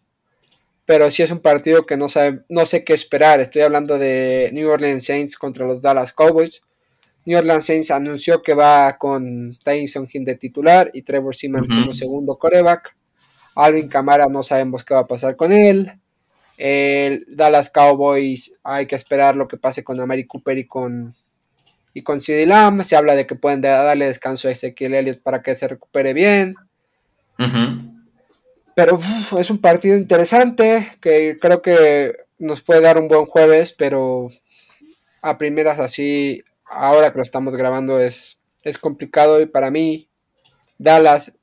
[0.86, 3.40] pero sí es un partido que no, sabe, no sé qué esperar.
[3.40, 6.62] Estoy hablando de New Orleans Saints contra los Dallas Cowboys.
[7.26, 11.94] New Orleans Saints anunció que va con Tyson Hill de titular y Trevor Simmons como
[11.94, 12.96] segundo coreback.
[13.56, 15.92] Alvin Camara no sabemos qué va a pasar con él.
[16.58, 21.16] El Dallas Cowboys hay que esperar lo que pase con Amari Cooper y con
[21.94, 22.84] y con CD Lamb.
[22.84, 26.56] Se habla de que pueden darle descanso a Ezequiel Elliott para que se recupere bien.
[28.76, 29.00] Pero
[29.40, 34.30] es un partido interesante que creo que nos puede dar un buen jueves, pero
[35.22, 40.10] a primeras así, ahora que lo estamos grabando es, es complicado y para mí
[40.78, 41.34] Dallas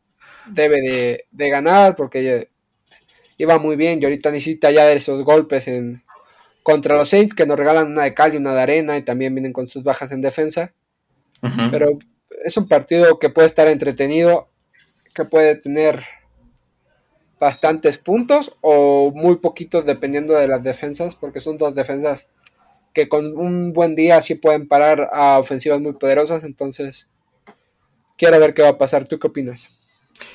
[0.46, 0.80] debe
[1.30, 2.48] de, ganar porque
[3.40, 6.02] iba muy bien y ahorita necesita ya esos golpes en
[6.62, 9.34] contra los Saints que nos regalan una de cal y una de arena y también
[9.34, 10.72] vienen con sus bajas en defensa.
[11.70, 11.98] Pero
[12.44, 14.48] es un partido que puede estar entretenido,
[15.14, 16.04] que puede tener
[17.38, 22.28] bastantes puntos o muy poquitos dependiendo de las defensas, porque son dos defensas
[22.92, 27.08] que con un buen día sí pueden parar a ofensivas muy poderosas, entonces
[28.18, 29.08] quiero ver qué va a pasar.
[29.08, 29.70] ¿Tú qué opinas?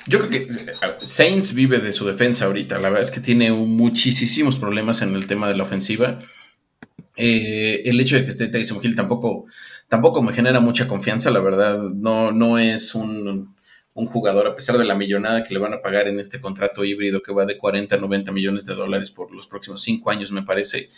[0.07, 2.75] Yo creo que eh, Saints vive de su defensa ahorita.
[2.79, 6.19] La verdad es que tiene muchísimos problemas en el tema de la ofensiva.
[7.17, 9.45] Eh, el hecho de que esté Tyson Hill tampoco,
[9.87, 11.79] tampoco me genera mucha confianza, la verdad.
[11.95, 13.55] No, no es un,
[13.93, 16.83] un, jugador, a pesar de la millonada que le van a pagar en este contrato
[16.83, 20.31] híbrido que va de 40 a 90 millones de dólares por los próximos cinco años,
[20.31, 20.89] me parece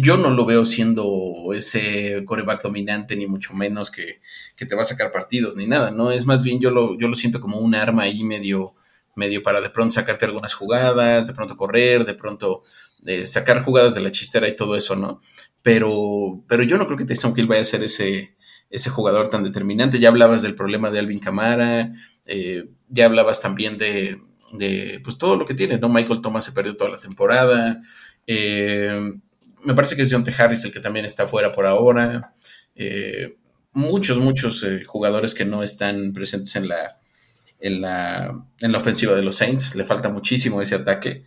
[0.00, 4.20] yo no lo veo siendo ese coreback dominante, ni mucho menos que,
[4.56, 6.10] te va a sacar partidos, ni nada, ¿no?
[6.10, 8.66] Es más bien yo lo, yo lo siento como un arma ahí medio,
[9.14, 12.62] medio para de pronto sacarte algunas jugadas, de pronto correr, de pronto
[13.06, 15.20] eh, sacar jugadas de la chistera y todo eso, ¿no?
[15.62, 18.36] Pero, pero yo no creo que Tyson Hill vaya a ser ese,
[18.70, 19.98] ese jugador tan determinante.
[19.98, 21.92] Ya hablabas del problema de Alvin Camara,
[22.26, 24.20] eh, ya hablabas también de,
[24.54, 25.88] de, pues todo lo que tiene, ¿no?
[25.88, 27.80] Michael Thomas se perdió toda la temporada.
[28.26, 29.12] Eh,
[29.64, 32.32] me parece que es John Harris el que también está fuera por ahora.
[32.74, 33.36] Eh,
[33.72, 36.88] muchos, muchos eh, jugadores que no están presentes en la,
[37.60, 39.74] en la, en la ofensiva de los Saints.
[39.74, 41.24] Le falta muchísimo ese ataque.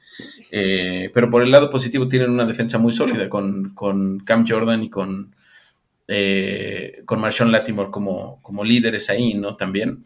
[0.52, 3.74] Eh, pero por el lado positivo tienen una defensa muy sólida con,
[4.26, 5.36] Cam Jordan y con,
[7.06, 9.56] con Marshawn Latimore como, como líderes ahí, ¿no?
[9.56, 10.06] También.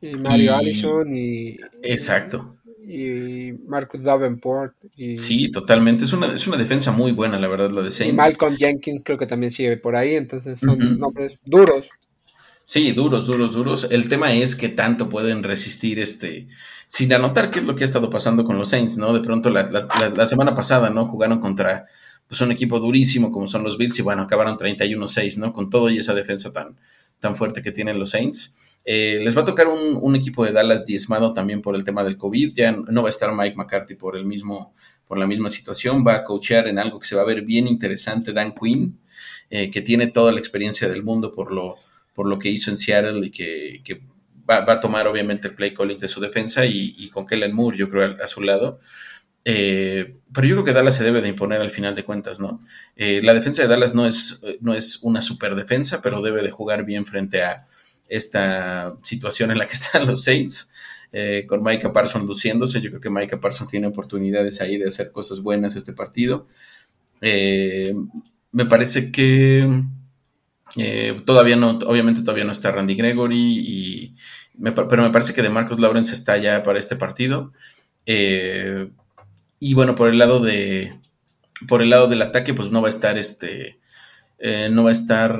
[0.00, 1.56] Y Mario Allison y...
[1.82, 2.56] Exacto
[2.86, 4.74] y Marcus Davenport.
[4.96, 6.04] Y, sí, totalmente.
[6.04, 8.14] Es una, es una defensa muy buena, la verdad, la de Saints.
[8.14, 11.84] Y Malcolm Jenkins creo que también sigue por ahí, entonces son nombres duros.
[12.64, 13.88] Sí, duros, duros, duros.
[13.90, 16.46] El tema es que tanto pueden resistir este,
[16.88, 19.12] sin anotar qué es lo que ha estado pasando con los Saints, ¿no?
[19.12, 21.06] De pronto la, la, semana pasada, ¿no?
[21.06, 21.86] Jugaron contra
[22.28, 25.52] pues, un equipo durísimo como son los Bills y bueno, acabaron 31-6, ¿no?
[25.52, 26.78] Con todo y esa defensa tan,
[27.18, 28.71] tan fuerte que tienen los Saints.
[28.84, 32.16] Eh, les va a tocar un, equipo de Dallas diezmado también por el tema del
[32.16, 32.52] COVID.
[32.54, 34.74] Ya no va a estar Mike McCarthy por el mismo,
[35.06, 36.04] por la misma situación.
[36.06, 39.00] Va a coachear en algo que se va a ver bien interesante Dan Quinn,
[39.50, 41.76] eh, que tiene toda la experiencia del mundo por lo,
[42.14, 44.02] por lo que hizo en Seattle y que,
[44.48, 47.88] va, a tomar obviamente el play calling de su defensa y, con Kellen Moore, yo
[47.88, 48.80] creo, a, su lado.
[49.44, 52.60] Eh, pero yo creo que Dallas se debe de imponer al final de cuentas, ¿no?
[52.96, 56.84] la defensa de Dallas no es, no es una super defensa, pero debe de jugar
[56.84, 57.56] bien frente a,
[58.12, 60.70] esta situación en la que están los Saints.
[61.14, 62.80] Eh, con Micah Parsons luciéndose.
[62.80, 66.46] Yo creo que Micah Parsons tiene oportunidades ahí de hacer cosas buenas este partido.
[67.20, 67.94] Eh,
[68.50, 69.82] me parece que
[70.76, 74.14] eh, todavía no, obviamente todavía no está Randy Gregory, y
[74.88, 77.52] pero me parece que de Marcus Lawrence está ya para este partido.
[78.06, 80.94] y bueno, por el lado de
[81.68, 83.81] por el lado del ataque, pues no va a estar este
[84.44, 85.38] eh, no va a estar,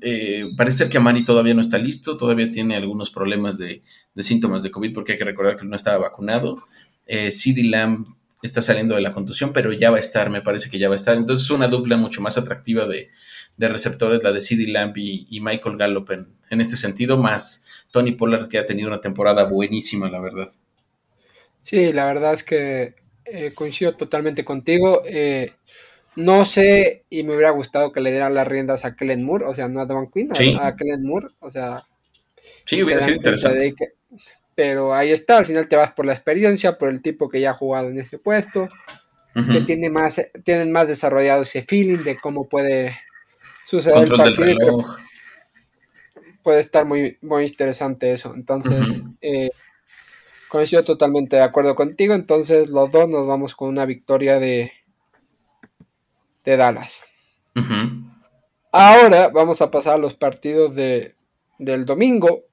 [0.00, 3.80] eh, parece que Amani todavía no está listo, todavía tiene algunos problemas de,
[4.16, 6.60] síntomas de COVID porque hay que recordar que no estaba vacunado.
[7.06, 8.08] Eh, CD Lamb
[8.42, 10.94] está saliendo de la contusión, pero ya va a estar, me parece que ya va
[10.94, 11.16] a estar.
[11.16, 13.10] Entonces es una dupla mucho más atractiva de,
[13.56, 18.58] receptores, la de CD Lamb y, Michael Gallup en, este sentido, más Tony Pollard que
[18.58, 20.48] ha tenido una temporada buenísima, la verdad.
[21.62, 22.96] Sí, la verdad es que
[23.26, 25.02] eh, coincido totalmente contigo.
[26.16, 29.54] No sé, y me hubiera gustado que le dieran las riendas a Kellen Moore, o
[29.54, 31.82] sea, no a Devon Quinn, a, Kellen Moore, o sea.
[32.64, 33.74] Sí, hubiera sido interesante.
[34.54, 37.50] pero ahí está, al final te vas por la experiencia, por el tipo que ya
[37.50, 38.66] ha jugado en ese puesto,
[39.34, 42.98] que tiene más, tienen más desarrollado ese feeling de cómo puede
[43.64, 44.84] suceder el partido.
[46.42, 48.34] Puede estar muy, muy interesante eso.
[48.34, 49.50] Entonces, eh,
[50.48, 52.14] coincido totalmente de acuerdo contigo.
[52.14, 54.72] Entonces, los dos nos vamos con una victoria de
[56.50, 57.06] de Dallas.
[58.72, 61.14] Ahora vamos a pasar a los partidos de,
[61.58, 62.44] del domingo.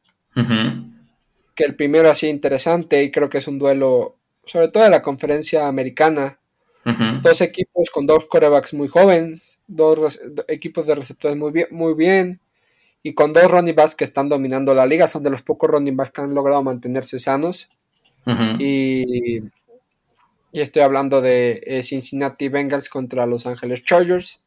[1.55, 5.01] Que el primero así interesante y creo que es un duelo, sobre todo de la
[5.01, 6.39] conferencia americana.
[7.21, 12.39] Dos equipos con dos corebacks muy jóvenes, dos equipos de receptores muy bien, muy bien
[13.03, 15.07] y con dos running backs que están dominando la liga.
[15.07, 17.67] Son de los pocos running backs que han logrado mantenerse sanos.
[18.59, 19.39] Y
[20.51, 24.41] y estoy hablando de eh, Cincinnati Bengals contra Los Angeles Chargers,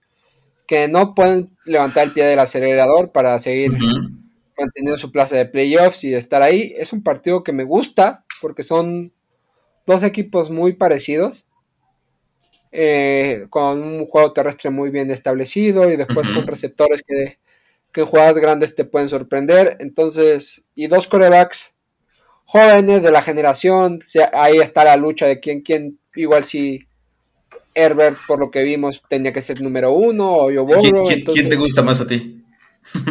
[0.67, 3.73] que no pueden levantar el pie del acelerador para seguir
[4.59, 6.75] manteniendo su plaza de playoffs y estar ahí.
[6.77, 9.13] Es un partido que me gusta porque son
[9.87, 11.47] dos equipos muy parecidos.
[12.73, 17.41] Eh, con un juego terrestre muy bien establecido y después con receptores que,
[17.93, 19.77] que en jugadas grandes te pueden sorprender.
[19.81, 21.75] Entonces, y dos corebacks
[22.51, 24.01] jóvenes de la generación,
[24.33, 26.81] ahí está la lucha de quién, quién, igual si
[27.73, 31.55] Herbert, por lo que vimos, tenía que ser número uno, o yo ¿Quién, ¿quién te
[31.55, 32.43] gusta más a ti?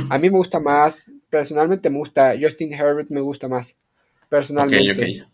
[0.09, 3.79] a mí me gusta más, personalmente me gusta, Justin Herbert me gusta más,
[4.27, 5.25] personalmente.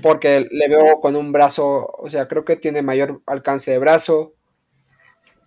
[0.00, 4.34] Porque le veo con un brazo, o sea, creo que tiene mayor alcance de brazo.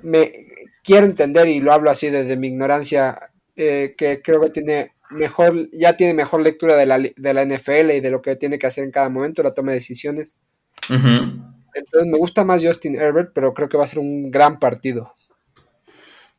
[0.01, 0.47] Me
[0.83, 5.69] quiero entender, y lo hablo así desde mi ignorancia, eh, que creo que tiene mejor,
[5.71, 8.67] ya tiene mejor lectura de la, de la, NFL y de lo que tiene que
[8.67, 10.37] hacer en cada momento, la toma de decisiones.
[10.87, 15.13] Entonces me gusta más Justin Herbert, pero creo que va a ser un gran partido.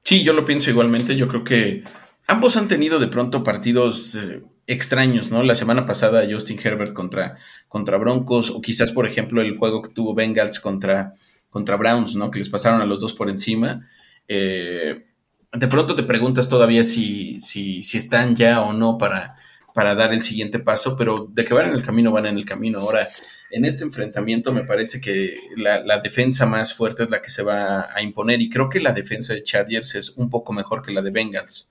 [0.02, 1.16] Sí, yo lo pienso igualmente.
[1.16, 1.84] Yo creo que
[2.26, 5.42] ambos han tenido de pronto partidos eh, extraños, ¿no?
[5.42, 7.36] La semana pasada Justin Herbert contra,
[7.68, 11.12] contra Broncos, o quizás, por ejemplo, el juego que tuvo Bengals contra,
[11.48, 12.30] contra Browns, ¿no?
[12.30, 13.86] Que les pasaron a los dos por encima.
[14.26, 15.09] Eh,
[15.53, 19.36] de pronto te preguntas todavía si, si, si están ya o no para,
[19.74, 22.44] para dar el siguiente paso, pero de que van en el camino, van en el
[22.44, 22.80] camino.
[22.80, 23.09] Ahora,
[23.51, 27.86] en este enfrentamiento me parece que la, defensa más fuerte es la que se va
[27.92, 31.03] a imponer y creo que la defensa de Chargers es un poco mejor que la
[31.03, 31.68] de Bengals.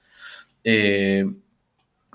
[0.63, 1.25] Eh,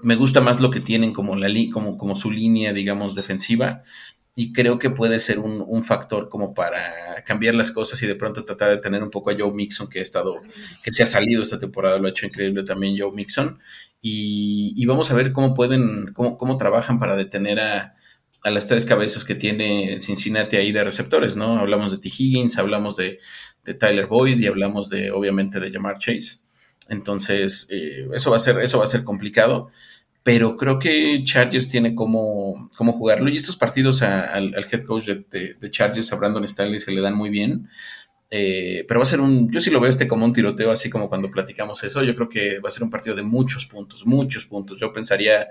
[0.03, 3.83] me gusta más lo que tienen como, la, como, como su línea, digamos, defensiva
[4.37, 8.45] y creo que puede ser un, factor como para cambiar las cosas y de pronto
[8.45, 10.43] tratar de tener un poco a Joe Mixon que ha estado,
[10.83, 13.61] que se ha salido esta temporada, lo ha hecho increíble también Joe Mixon
[14.01, 17.95] y, vamos a ver cómo pueden, cómo, cómo trabajan para detener a,
[18.45, 21.59] a las tres cabezas que tiene Cincinnati ahí de receptores, ¿no?
[21.59, 22.09] Hablamos de T.
[22.09, 23.19] Higgins, hablamos de,
[23.81, 26.41] Tyler Boyd y hablamos de, obviamente, de Jamar Chase.
[26.91, 29.71] Entonces, eh, eso, va a ser, eso va a ser complicado,
[30.25, 33.29] pero creo que Chargers tiene cómo, jugarlo.
[33.29, 37.31] Y estos partidos al, head coach de, Chargers, a Brandon Stanley, se le dan muy
[37.31, 37.69] bien.
[38.31, 40.91] Eh, pero va a ser un, yo sí lo veo este como un tiroteo, así
[40.91, 42.03] como cuando platicamos eso.
[42.03, 44.81] Yo creo que va a ser un partido de muchos puntos, muchos puntos.
[44.81, 45.47] Yo pensaría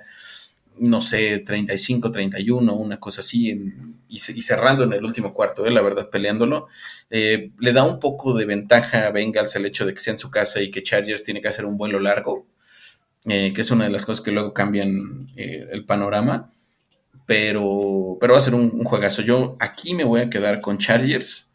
[0.78, 3.74] no sé, 35, 31, una cosa así,
[4.08, 6.68] y, cerrando en el último cuarto, eh, la verdad, peleándolo.
[7.10, 10.18] Eh, le da un poco de ventaja a Bengals el hecho de que sea en
[10.18, 12.48] su casa y que Chargers tiene que hacer un vuelo largo,
[13.28, 16.52] eh, que es una de las cosas que luego cambian el panorama.
[17.26, 19.22] Pero, pero va a ser un, un, juegazo.
[19.22, 21.50] Yo aquí me voy a quedar con Chargers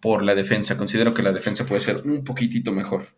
[0.00, 0.76] por la defensa.
[0.76, 3.08] Considero que la defensa puede ser un poquitito mejor.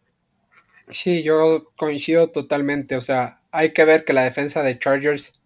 [0.90, 2.96] Sí, yo coincido totalmente.
[2.96, 5.40] O sea, hay que ver que la defensa de Chargers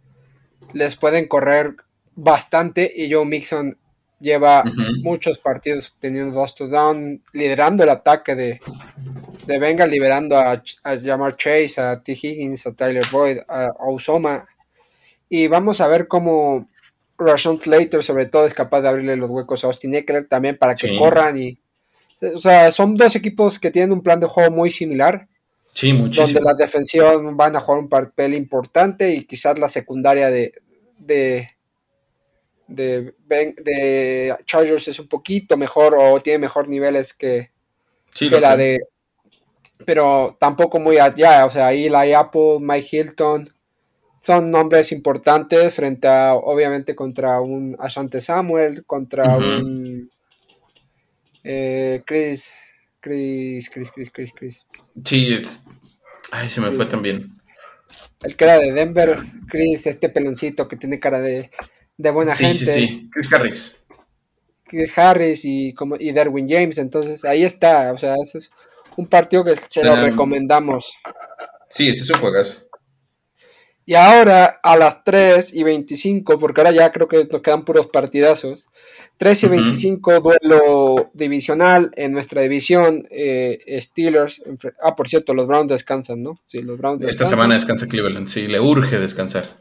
[0.73, 1.77] les pueden correr
[2.15, 3.79] bastante y Joe Mixon
[4.21, 4.65] lleva
[5.03, 8.61] muchos partidos teniendo dos touchdowns, liderando el ataque de,
[9.47, 12.13] de Venga, liberando a, a Jamar Chase, a T.
[12.13, 14.47] Higgins, a Tyler Boyd, a, Osoma.
[15.29, 16.69] Y vamos a ver cómo
[17.19, 20.75] Rashon Slater, sobre todo, es capaz de abrirle los huecos a Austin Eckler también para
[20.75, 21.37] que corran.
[21.37, 21.59] y
[22.35, 25.29] O sea, son dos equipos que tienen un plan de juego muy similar
[25.79, 26.27] Sí, muchísimo.
[26.27, 30.55] Donde las defensivas van a jugar un papel importante y quizás la secundaria de,
[30.99, 31.47] de,
[32.69, 37.51] de, Chargers es un poquito mejor o tiene mejor niveles que,
[38.21, 38.81] la de.
[39.85, 41.47] Pero tampoco muy allá.
[41.47, 43.53] O sea, ahí la Apple, Mike Hilton
[44.21, 50.11] son nombres importantes frente a, obviamente, contra un Asante Samuel, contra un
[51.45, 52.55] eh, Chris
[53.01, 54.67] Chris, Chris, Chris, Chris, Chris.
[55.05, 55.65] Sí, es.
[56.31, 57.29] Ay, se me fue también.
[58.23, 59.17] El que era de Denver,
[59.49, 61.51] Chris, este peloncito que tiene cara de,
[61.99, 62.55] de buena gente.
[62.55, 63.79] Sí, sí, Chris Harris.
[64.67, 68.51] Chris Harris y, como, y Derwin James, entonces ahí está, o sea, ese es
[68.97, 70.95] un partido que se lo recomendamos.
[71.69, 72.69] Sí, ese es un juegazo.
[73.85, 77.87] Y ahora a las 3 y 25, porque ahora ya creo que nos quedan puros
[77.87, 78.69] partidazos.
[79.17, 83.09] 3 y 25, duelo divisional en nuestra división.
[83.11, 84.45] Eh, Steelers.
[84.83, 86.39] Ah, por cierto, los Browns descansan, ¿no?
[86.47, 89.59] Sí, los Browns Esta semana descansa Cleveland, sí, le urge descansar.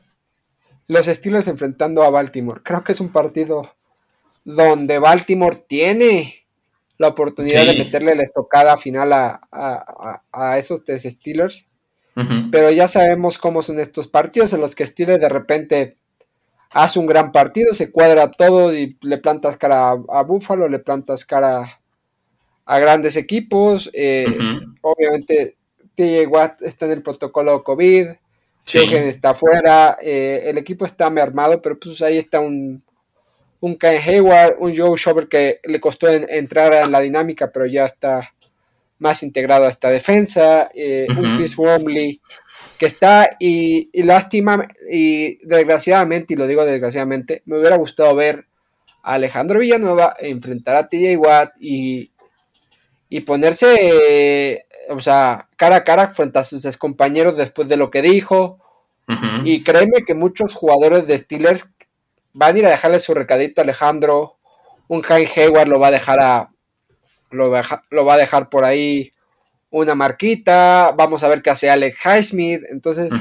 [0.88, 2.62] Los Steelers enfrentando a Baltimore.
[2.64, 3.62] Creo que es un partido
[4.46, 6.46] donde Baltimore tiene
[6.98, 11.68] la oportunidad de meterle la estocada final a, a, a esos Steelers
[12.52, 15.98] pero ya sabemos cómo son estos partidos en los que Steelers de repente
[16.72, 21.26] hace un gran partido, se cuadra todo y le plantas cara a, Buffalo, le plantas
[21.26, 21.80] cara
[22.66, 23.90] a grandes equipos.
[23.94, 24.26] Eh,
[24.82, 25.58] obviamente,
[25.96, 28.08] TJ Watt está en el protocolo COVID,
[28.68, 28.80] sí.
[28.94, 32.84] está afuera, eh, el equipo está mermado, pero pues ahí está un,
[33.60, 37.86] un Ken Hayward, un Joe Shover que le costó entrar en la dinámica, pero ya
[37.86, 38.34] está
[39.00, 42.20] más integrado a esta defensa, eh, un Chris Wormley
[42.78, 48.46] que está y, lástima y desgraciadamente, y lo digo desgraciadamente, me hubiera gustado ver
[49.04, 52.12] a Alejandro Villanueva enfrentar a TJ Watt y,
[53.10, 58.02] y ponerse, o sea, cara a cara frente a sus compañeros después de lo que
[58.02, 58.60] dijo,
[59.44, 61.70] Y créeme que muchos jugadores de Steelers
[62.34, 64.38] van a ir a dejarle su recadito a Alejandro.
[64.88, 66.52] Un Kai Hayward lo va a dejar a.
[67.32, 69.14] Lo va lo va a dejar por ahí
[69.70, 70.94] una marquita.
[70.98, 72.64] Vamos a ver qué hace Alex Highsmith.
[72.70, 73.14] Entonces,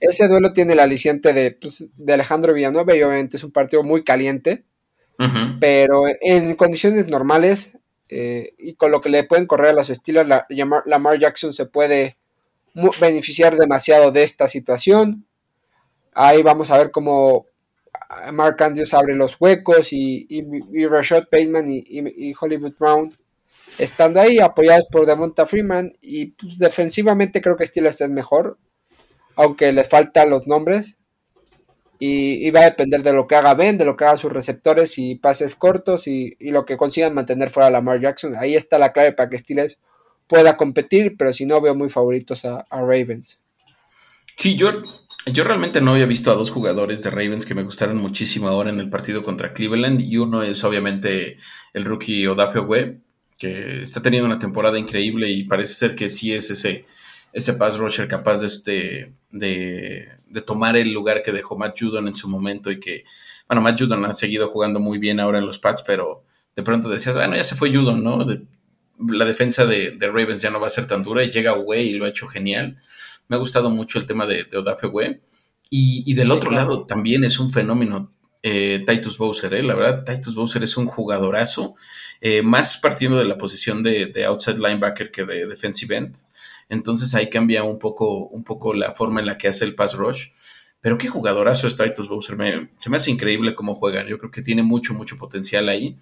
[0.00, 3.82] ese duelo tiene el aliciente de, pues, de Alejandro Villanueva y obviamente es un partido
[3.82, 4.64] muy caliente.
[5.60, 7.78] Pero en condiciones normales
[8.14, 10.46] eh, y con lo que le pueden correr a los estilos, la,
[10.84, 12.18] Lamar Jackson se puede
[13.00, 15.26] beneficiar demasiado de esta situación.
[16.12, 17.46] Ahí vamos a ver cómo
[18.30, 23.16] Mark Andrews abre los huecos y, y, Rashad Bateman y, Hollywood Brown
[23.78, 28.58] estando ahí apoyados por Devonta Freeman y pues, defensivamente creo que Steelers es mejor
[29.36, 30.98] aunque le faltan los nombres
[32.04, 34.98] y, va a depender de lo que haga Ben, de lo que hagan sus receptores
[34.98, 38.34] y pases cortos y, lo que consigan mantener fuera a Lamar Jackson.
[38.36, 39.78] Ahí está la clave para que Steelers
[40.26, 43.38] pueda competir, pero si no veo muy favoritos a, Ravens.
[44.36, 44.82] Sí, yo,
[45.26, 48.70] yo realmente no había visto a dos jugadores de Ravens que me gustaron muchísimo ahora
[48.70, 51.36] en el partido contra Cleveland y uno es obviamente
[51.72, 52.98] el rookie Odafe Webb,
[53.38, 56.84] que está teniendo una temporada increíble y parece ser que sí es ese
[57.32, 62.06] ese pass rusher capaz de, este, de, de, tomar el lugar que dejó Matt Judon
[62.06, 63.04] en su momento y que,
[63.48, 66.24] bueno, Matt Judon ha seguido jugando muy bien ahora en los Pats, pero
[66.54, 68.26] de pronto decías, bueno, ya se fue Judon, ¿no?
[69.08, 71.94] la defensa de, Ravens ya no va a ser tan dura y llega Way y
[71.94, 72.78] lo ha hecho genial.
[73.28, 75.20] Me ha gustado mucho el tema de, de Odafe Way.
[75.74, 78.12] Y, del otro lado también es un fenómeno
[78.42, 79.62] eh, Titus Bowser, ¿eh?
[79.62, 81.76] la verdad, Titus Bowser es un jugadorazo,
[82.20, 86.16] eh, más partiendo de la posición de, de, outside linebacker que de defensive end.
[86.72, 89.92] Entonces ahí cambia un poco, un poco la forma en la que hace el pass
[89.92, 90.28] rush.
[90.80, 92.34] Pero qué jugadorazo es Titus Bowser.
[92.78, 94.06] se me hace increíble cómo juegan.
[94.06, 95.98] Yo creo que tiene mucho, mucho potencial ahí.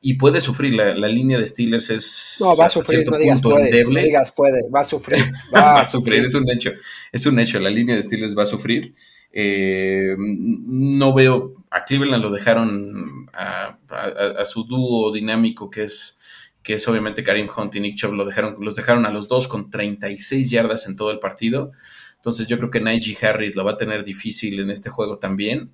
[0.00, 0.72] Y puede sufrir.
[0.72, 2.38] La, línea de Steelers es.
[2.40, 3.08] No, va a sufrir.
[3.10, 4.58] No digas, puede, no digas puede.
[4.74, 5.18] Va a sufrir.
[5.54, 6.24] Va, a sufrir.
[6.24, 6.70] Es un hecho.
[7.12, 7.60] Es un hecho.
[7.60, 8.94] La línea de Steelers va a sufrir.
[9.30, 11.52] Eh, no veo.
[11.70, 16.18] A Cleveland lo dejaron a, a su dúo dinámico que es
[16.66, 19.46] que es obviamente Karim Hunt y Nick Chubb, lo dejaron, los dejaron a los dos
[19.46, 21.70] con 36 yardas en todo el partido.
[22.16, 25.70] Entonces yo creo que Najee Harris lo va a tener difícil en este juego también.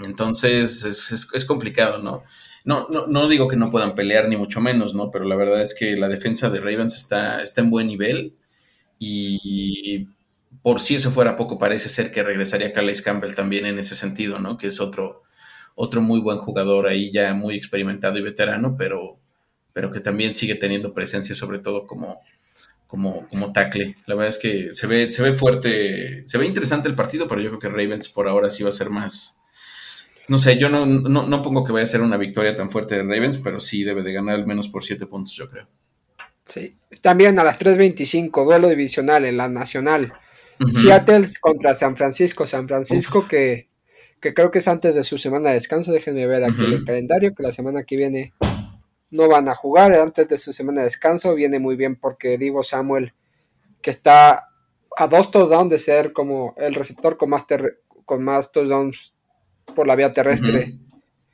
[0.00, 2.24] Entonces es, complicado, ¿no?
[2.64, 2.88] ¿no?
[2.90, 5.12] No, no digo que no puedan pelear, ni mucho menos, ¿no?
[5.12, 8.34] Pero la verdad es que la defensa de Ravens está, está en buen nivel.
[8.98, 10.08] Y
[10.60, 14.40] por si eso fuera poco, parece ser que regresaría Calais Campbell también en ese sentido,
[14.40, 14.56] ¿no?
[14.58, 15.22] Que es otro,
[15.76, 19.20] otro muy buen jugador ahí, ya muy experimentado y veterano, pero
[19.74, 22.22] pero que también sigue teniendo presencia, sobre todo como,
[22.86, 23.96] como, como tackle.
[24.06, 27.42] La verdad es que se ve, se ve fuerte, se ve interesante el partido, pero
[27.42, 29.36] yo creo que Ravens por ahora sí va a ser más.
[30.28, 33.02] No sé, yo no, no, pongo que vaya a ser una victoria tan fuerte de
[33.02, 35.68] Ravens, pero sí debe de ganar al menos por 7 puntos, yo creo.
[36.46, 36.76] Sí.
[37.02, 40.14] También a las 3.25, duelo divisional en la nacional.
[40.72, 42.46] Seattle contra San Francisco.
[42.46, 43.68] San Francisco que,
[44.20, 45.92] que, creo que es antes de su semana de descanso.
[45.92, 48.32] Déjenme ver aquí el calendario, que la semana que viene
[49.10, 51.34] no van a jugar antes de su semana de descanso.
[51.34, 53.14] Viene muy bien porque Divo Samuel,
[53.80, 54.48] que está
[54.96, 57.44] a dos touchdowns de ser como el receptor con más,
[58.04, 59.14] con más touchdowns
[59.74, 60.78] por la vía terrestre,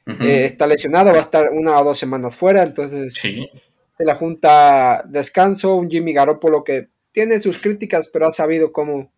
[0.07, 2.62] eh, está lesionado, va a estar una o dos semanas fuera.
[2.62, 5.75] Entonces se la junta descanso.
[5.75, 9.12] Un Jimmy Garoppolo que tiene sus críticas, pero ha sabido cómo,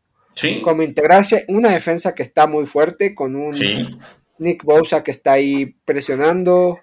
[0.62, 1.44] cómo integrarse.
[1.48, 4.00] Una defensa que está muy fuerte con un
[4.38, 6.80] Nick Bosa que está ahí presionando.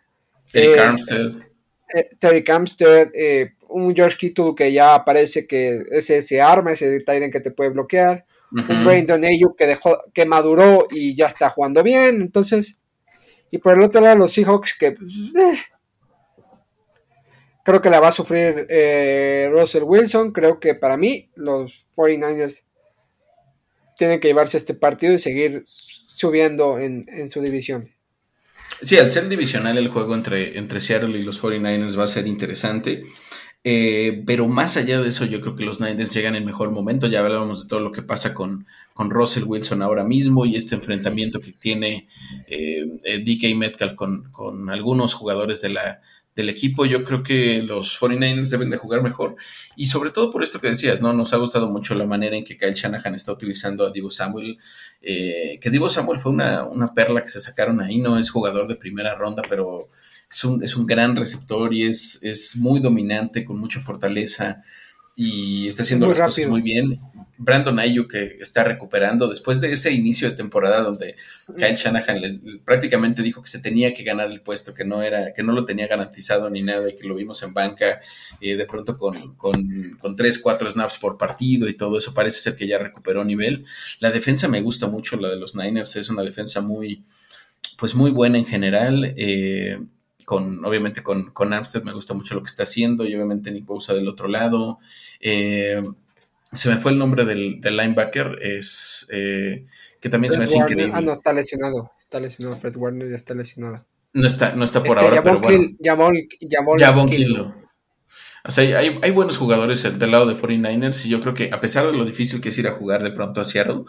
[0.53, 1.48] Eric eh, Armstead.
[1.93, 6.99] Eh, Terry Camstead, eh, un George Kittle que ya parece que es ese arma, ese
[6.99, 11.49] Titan que te puede bloquear, un Brandon Ayuk que dejó, que maduró y ya está
[11.49, 12.79] jugando bien, entonces,
[13.51, 15.59] y por el otro lado los Seahawks que pues, eh,
[17.63, 18.67] creo que la va a sufrir
[19.51, 22.63] Russell Wilson, creo que para mí los 49ers
[23.97, 27.91] tienen que llevarse este partido y seguir subiendo en su división.
[28.81, 32.27] Sí, al ser divisional el juego entre, entre Seattle y los 49ers va a ser
[32.27, 33.03] interesante.
[33.61, 37.07] Eh, pero más allá de eso, yo creo que los Niners llegan en mejor momento.
[37.07, 40.75] Ya hablábamos de todo lo que pasa con, con Russell Wilson ahora mismo y este
[40.75, 42.07] enfrentamiento que tiene
[42.47, 46.01] eh, eh DK Metcalf con, con algunos jugadores de la,
[46.35, 46.85] del equipo.
[46.85, 49.35] Yo creo que los 49ers deben de jugar mejor.
[49.75, 51.13] Y sobre todo por esto que decías, ¿no?
[51.13, 54.57] Nos ha gustado mucho la manera en que Kyle Shanahan está utilizando a Divo Samuel.
[55.01, 57.97] Eh, que Divo Samuel fue una, perla que se sacaron ahí.
[57.99, 59.89] No es jugador de primera ronda, pero
[60.29, 64.61] es un, es un gran receptor y es, es muy dominante, con mucha fortaleza.
[65.21, 66.97] Y está haciendo las cosas muy bien.
[67.37, 71.17] Brandon Ayuk que está recuperando después de ese inicio de temporada donde
[71.57, 75.43] Kyle Shanahan prácticamente dijo que se tenía que ganar el puesto, que no era, que
[75.43, 77.99] no lo tenía garantizado ni nada, y que lo vimos en banca
[78.39, 82.13] eh, de pronto con, con, con tres, cuatro snaps por partido y todo eso.
[82.13, 83.65] Parece ser que ya recuperó nivel.
[83.99, 87.03] La defensa me gusta mucho, la de los Niners, es una defensa muy,
[87.77, 89.13] pues muy buena en general.
[89.17, 89.79] Eh,
[90.29, 93.65] con, obviamente con, con Armstead me gusta mucho lo que está haciendo y obviamente Nick
[93.65, 94.77] Bosa del otro lado.
[95.19, 95.81] Eh,
[96.53, 99.65] se me fue el nombre del, linebacker, es eh,
[99.99, 100.91] que también se me hace increíble.
[100.93, 101.89] Ah, no, está lesionado.
[102.03, 102.59] Está lesionado.
[102.59, 103.83] Fred Warner ya está lesionado.
[104.13, 105.69] No está, no está por ahora, pero bueno.
[107.09, 107.51] Kill,
[108.45, 111.59] O sea, hay, hay, buenos jugadores del lado de 49ers y yo creo que a
[111.59, 113.85] pesar de lo difícil que es ir a jugar de pronto a Seattle,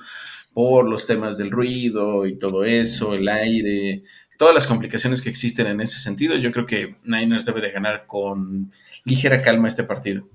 [0.55, 4.05] por los temas del ruido y todo eso, el aire,
[4.41, 8.07] todas las complicaciones que existen en ese sentido, yo creo que Niners debe de ganar
[8.07, 8.73] con
[9.05, 10.27] ligera calma este partido.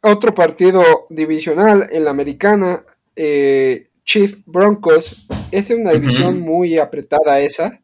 [0.00, 2.84] Otro partido divisional en la americana,
[3.14, 5.24] eh, Chief Broncos.
[5.52, 7.80] Es una división muy apretada esa,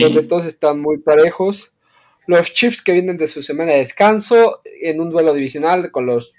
[0.00, 1.70] donde todos están muy parejos.
[2.26, 6.32] Los Chiefs que vienen de su semana de descanso en un duelo divisional con los,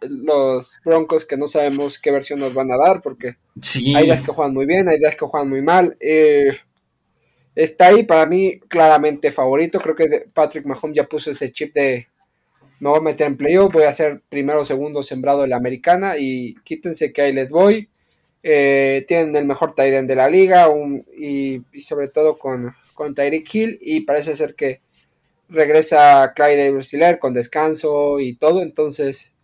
[0.00, 3.36] los Broncos que no sabemos qué versión nos van a dar porque
[3.94, 5.94] hay días que juegan muy bien, hay días que juegan muy mal.
[6.00, 6.56] Eh,
[7.56, 9.80] está ahí para mí claramente favorito.
[9.80, 12.06] Creo que Patrick Mahomes ya puso ese chip de
[12.78, 15.56] me voy a meter en playoff, voy a ser primero o segundo sembrado de la
[15.56, 17.88] americana y quítense que ahí les voy.
[18.42, 20.68] Eh, tienen el mejor tight de la liga
[21.16, 24.82] y, sobre todo con, con Tyreek Hill y parece ser que
[25.48, 29.34] regresa Clyde Brasiler con descanso y todo, entonces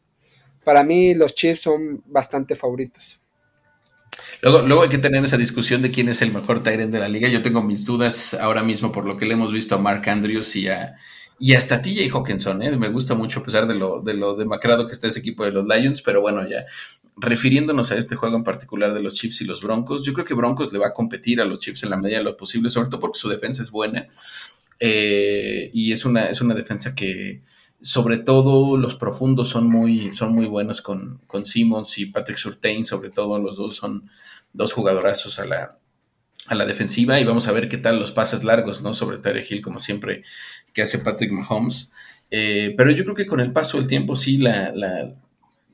[0.62, 3.21] para mí los Chiefs son bastante favoritos.
[4.43, 7.09] Luego, luego hay que tener esa discusión de quién es el mejor Tyrant de la
[7.09, 7.28] liga.
[7.28, 10.57] Yo tengo mis dudas ahora mismo por lo que le hemos visto a Mark Andrews
[10.57, 10.97] y a,
[11.38, 11.82] y hasta
[12.12, 12.76] Hawkinson, ¿eh?
[12.76, 15.53] me gusta mucho a pesar de lo, de lo demacrado que está ese equipo de
[15.53, 16.66] los Lions, pero bueno, ya
[17.16, 20.34] refiriéndonos a este juego en particular de los Chiefs y los Broncos, yo creo que
[20.34, 22.88] Broncos le va a competir a los Chiefs en la medida de lo posible, sobre
[22.88, 24.07] todo porque su defensa es buena
[24.78, 27.43] eh, y es una, es una defensa que
[27.83, 32.85] sobre todo los profundos son muy, son muy buenos con, con Simmons y Patrick Surtain,
[32.85, 34.09] sobre todo los dos son
[34.53, 35.78] dos jugadorazos a la,
[36.47, 38.95] a la defensiva y vamos a ver qué tal los pases largos, ¿no?
[38.95, 40.22] Sobre Tyre Hill, como siempre,
[40.72, 41.91] que hace Patrick Mahomes.
[42.30, 44.72] Eh, pero yo creo que con el paso del tiempo, sí, la,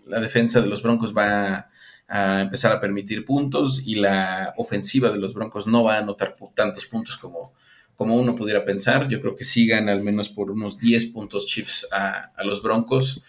[0.07, 1.69] defensa de los Broncos va
[2.09, 6.35] a empezar a permitir puntos y la ofensiva de los Broncos no va a anotar
[6.55, 7.53] tantos puntos como,
[7.99, 9.09] como uno pudiera pensar.
[9.09, 13.23] Yo creo que sigan al menos por unos 10 puntos Chiefs a, los Broncos,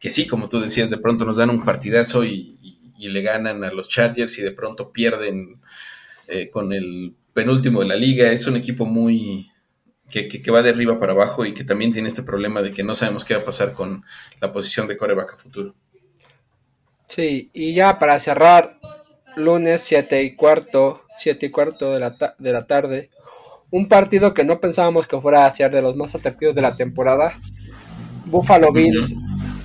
[0.00, 2.56] que sí, como tú decías, de pronto nos dan un partidazo y
[2.98, 5.60] le ganan a los Chargers y de pronto pierden
[6.28, 8.32] eh, con el penúltimo de la liga.
[8.32, 9.50] Es un equipo muy
[10.10, 12.94] que, va de arriba para abajo y que también tiene este problema de que no
[12.94, 14.04] sabemos qué va a pasar con
[14.40, 15.74] la posición de coreback a futuro.
[17.06, 18.80] Sí, y ya para cerrar,
[19.36, 23.10] lunes 7 y cuarto, 7 y cuarto de la, de la tarde,
[23.76, 26.76] un partido que no pensábamos que fuera a ser de los más atractivos de la
[26.76, 27.34] temporada.
[28.24, 29.14] Buffalo Bills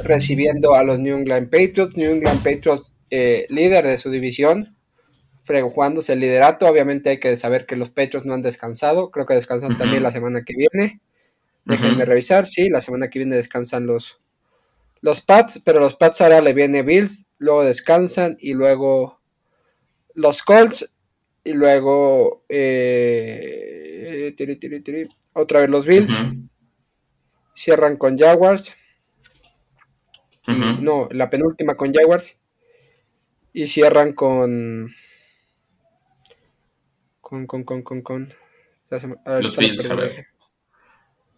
[0.03, 1.95] recibiendo a los New England Patriots.
[1.95, 4.75] New England Patriots, eh, líder de su división,
[5.73, 6.67] jugándose el liderato.
[6.67, 9.11] Obviamente hay que saber que los Petros no han descansado.
[9.11, 10.99] Creo que descansan también la semana que viene.
[11.63, 12.47] Déjenme revisar.
[12.47, 14.19] Sí, la semana que viene descansan los,
[14.99, 19.21] los Pats, pero los Pats ahora le viene Bills, luego descansan y luego
[20.15, 20.93] los Colts
[21.43, 23.80] y luego eh,
[25.33, 26.17] otra vez los Bills.
[27.53, 28.75] Cierran con Jaguars.
[30.81, 32.37] no, la penúltima con Jaguars.
[33.53, 34.91] Y cierran con
[37.31, 38.33] con, con, con, con, con.
[38.89, 40.27] los Bills, a ver.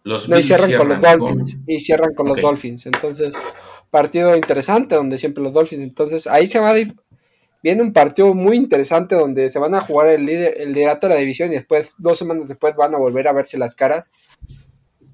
[0.02, 1.58] Los no, y cierran, con los Dolphins.
[1.66, 2.86] Y cierran con los Dolphins.
[2.86, 3.34] Entonces,
[3.90, 5.82] partido interesante donde siempre los Dolphins.
[5.82, 6.74] Entonces, ahí se va a.
[7.64, 11.14] Viene un partido muy interesante donde se van a jugar el, líder, el liderato de
[11.14, 14.12] la división y después, dos semanas después, van a volver a verse las caras.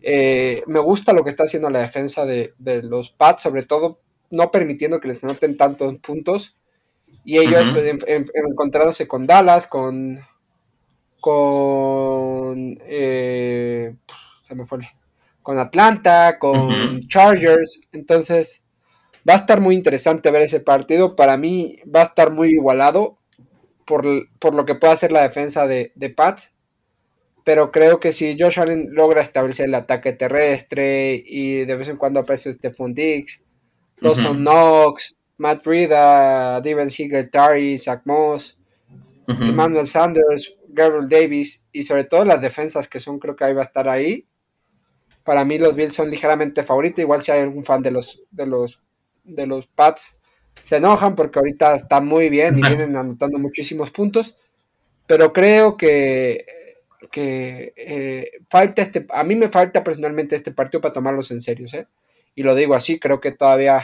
[0.02, 4.00] Eh, me gusta lo que está haciendo la defensa de, de, los Pats, sobre todo
[4.30, 6.56] no permitiendo que les anoten tantos puntos.
[7.24, 7.72] Y ellos
[8.34, 10.18] encontrándose con Dallas, con
[11.20, 13.94] con eh,
[14.48, 14.80] se me fue
[15.40, 18.64] con Atlanta, con Chargers, entonces
[19.28, 21.16] va a estar muy interesante ver ese partido.
[21.16, 23.18] Para mí va a estar muy igualado
[23.84, 26.54] por, lo que puede hacer la defensa de, de, Pats.
[27.44, 31.96] Pero creo que si Josh Allen logra establecer el ataque terrestre y de vez en
[31.96, 33.42] cuando aparece Stephon Diggs,
[34.00, 38.58] Dawson Knox, Matt Rida, Steven Siegel, Tari, Zach Moss,
[39.26, 43.62] Emmanuel Sanders, Gabriel Davis y sobre todo las defensas que son, creo que ahí va
[43.62, 44.26] a estar ahí.
[45.24, 48.46] Para mí los Bills son ligeramente favoritos, igual si hay algún fan de los, de
[48.46, 48.80] los,
[49.24, 50.18] de los Pats
[50.62, 54.36] se enojan porque ahorita están muy bien y vienen anotando muchísimos puntos,
[55.06, 56.44] pero creo que,
[57.10, 61.66] que eh, falta este, a mí me falta personalmente este partido para tomarlos en serio,
[61.72, 61.86] ¿eh?
[62.34, 63.82] y lo digo así, creo que todavía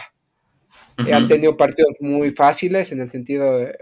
[0.99, 3.77] han tenido partidos muy fáciles en el sentido de,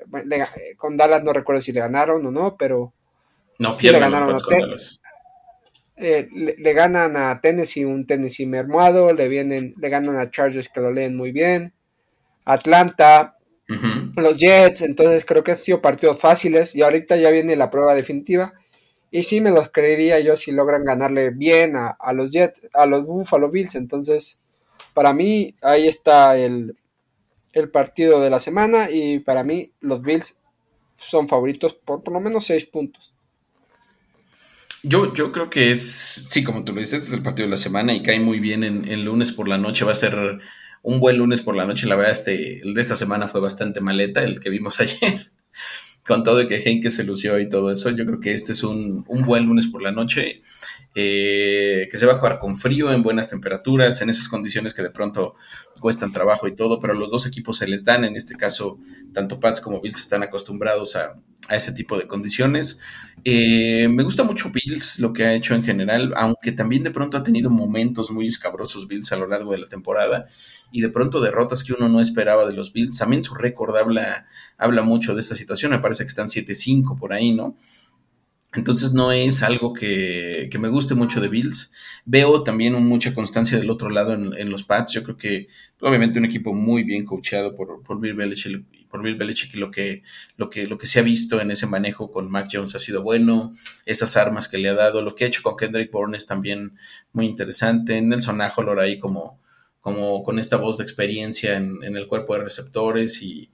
[0.76, 2.92] con Dallas no recuerdo si le ganaron o no, pero
[3.58, 4.38] no, sí le ganaron a
[5.96, 10.80] eh, le, ganan a Tennessee un Tennessee mermuado, le vienen, le ganan a Chargers que
[10.80, 11.72] lo leen muy bien,
[12.44, 13.38] Atlanta,
[14.16, 17.94] los Jets, entonces creo que han sido partidos fáciles y ahorita ya viene la prueba
[17.94, 18.52] definitiva.
[19.10, 22.86] Y sí me los creería yo si logran ganarle bien a, a los Jets, a
[22.86, 24.42] los Buffalo Bills, entonces
[24.92, 26.76] para mí ahí está el,
[27.52, 30.40] el partido de la semana y para mí los Bills
[30.96, 33.13] son favoritos por por lo menos seis puntos.
[34.84, 37.56] Yo, yo creo que es, sí, como tú lo dices, es el partido de la
[37.56, 39.84] semana y cae muy bien en, en, lunes por la noche.
[39.84, 40.40] Va a ser
[40.82, 41.86] un buen lunes por la noche.
[41.86, 45.32] La verdad, este, el de esta semana fue bastante maleta, el que vimos ayer
[46.06, 48.62] con todo de que Henke se lució y todo eso, yo creo que este es
[48.62, 50.42] un, buen lunes por la noche,
[50.94, 54.82] eh, que se va a jugar con frío, en buenas temperaturas, en esas condiciones que
[54.82, 55.34] de pronto
[55.80, 58.78] cuestan trabajo y todo, pero los dos equipos se les dan, en este caso,
[59.12, 61.14] tanto Pats como Bills están acostumbrados a,
[61.48, 62.78] a ese tipo de condiciones.
[63.24, 67.16] Eh, me gusta mucho Bills, lo que ha hecho en general, aunque también de pronto
[67.16, 70.26] ha tenido momentos muy escabrosos Bills a lo largo de la temporada
[70.74, 72.98] y de pronto derrotas que uno no esperaba de los Bills.
[72.98, 74.26] También su récord habla,
[74.58, 77.56] habla mucho de esta situación, me parece que están 7-5 por ahí, ¿no?
[78.54, 81.72] Entonces no es algo que, me guste mucho de Bills.
[82.04, 84.92] Veo también mucha constancia del otro lado en, los Pats.
[84.94, 85.46] Yo creo que
[85.80, 89.70] obviamente un equipo muy bien coachado por, por Bill Belichick por Bill Belichick y lo
[89.70, 90.02] que,
[90.36, 93.02] lo, que, lo que se ha visto en ese manejo con Mac Jones ha sido
[93.02, 93.52] bueno,
[93.86, 96.76] esas armas que le ha dado, lo que ha hecho con Kendrick Bourne es también
[97.12, 99.40] muy interesante, Nelson Ajolor ahí como,
[99.84, 103.50] como con esta voz de experiencia en, el cuerpo de receptores y,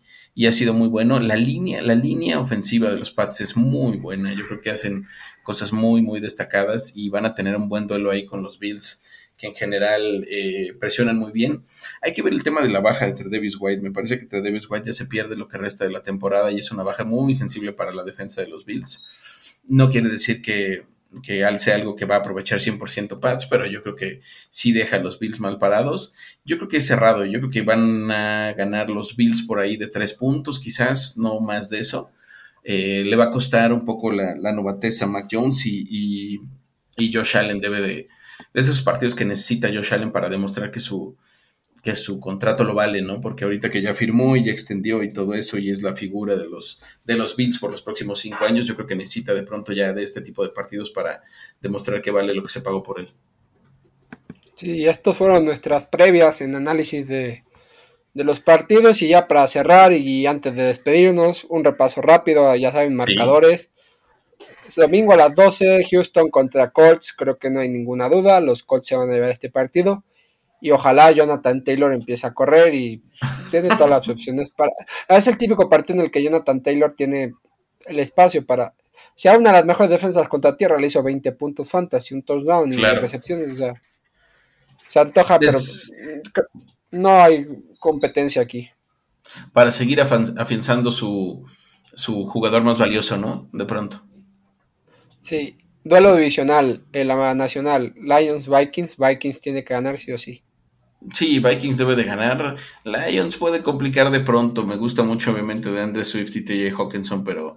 [0.46, 1.18] ha sido muy bueno.
[1.18, 5.08] La línea, la línea ofensiva de los Pats es muy buena, yo creo que hacen
[5.42, 9.02] cosas muy, muy destacadas y van a tener un buen duelo ahí con los Bills
[9.36, 11.64] que en general eh, presionan muy bien.
[12.00, 13.82] Hay que ver el tema de la baja de Davis White.
[13.82, 16.58] Me parece que Davis White ya se pierde lo que resta de la temporada y
[16.58, 19.58] es una baja muy sensible para la defensa de los Bills.
[19.66, 20.84] No quiere decir que,
[21.22, 24.96] que sea algo que va a aprovechar 100% Pats, pero yo creo que sí deja
[24.96, 26.12] a los Bills mal parados.
[26.44, 27.24] Yo creo que es cerrado.
[27.24, 31.40] Yo creo que van a ganar los Bills por ahí de tres puntos, quizás, no
[31.40, 32.10] más de eso.
[32.62, 36.38] Eh, le va a costar un poco la, la novatez a Mac Jones y, y,
[36.96, 38.08] y Josh Allen debe de
[38.54, 41.16] esos partidos que necesita Josh Allen para demostrar que su,
[41.82, 43.20] que su contrato lo vale, ¿no?
[43.20, 46.36] Porque ahorita que ya firmó y ya extendió y todo eso y es la figura
[46.36, 49.42] de los, de los Bills por los próximos cinco años, yo creo que necesita de
[49.42, 51.22] pronto ya de este tipo de partidos para
[51.60, 53.10] demostrar que vale lo que se pagó por él.
[54.54, 57.44] Sí, estos fueron nuestras previas en análisis de,
[58.12, 62.72] de los partidos y ya para cerrar y antes de despedirnos, un repaso rápido, ya
[62.72, 63.70] saben, marcadores
[64.76, 68.88] domingo a las 12, Houston contra Colts, creo que no hay ninguna duda, los Colts
[68.88, 70.04] se van a llevar este partido
[70.60, 73.02] y ojalá Jonathan Taylor empiece a correr y
[73.50, 74.72] tiene todas las opciones para...
[75.08, 77.34] Es el típico partido en el que Jonathan Taylor tiene
[77.86, 78.74] el espacio para...
[79.14, 82.22] Si hay una de las mejores defensas contra tierra, le hizo 20 puntos fantasy, un
[82.22, 83.74] touchdown y recepciones, o sea,
[84.86, 85.58] se antoja, pero
[86.90, 87.46] no hay
[87.78, 88.68] competencia aquí.
[89.52, 91.46] Para seguir afianzando su,
[91.94, 93.48] su jugador más valioso, ¿no?
[93.52, 94.02] De pronto.
[95.20, 100.42] Sí, duelo divisional en la nacional, Lions Vikings, Vikings tiene que ganar sí o sí.
[101.12, 102.56] Sí, Vikings debe de ganar.
[102.84, 104.66] Lions puede complicar de pronto.
[104.66, 107.56] Me gusta mucho, obviamente, de Andre Swift y TJ Hawkinson, pero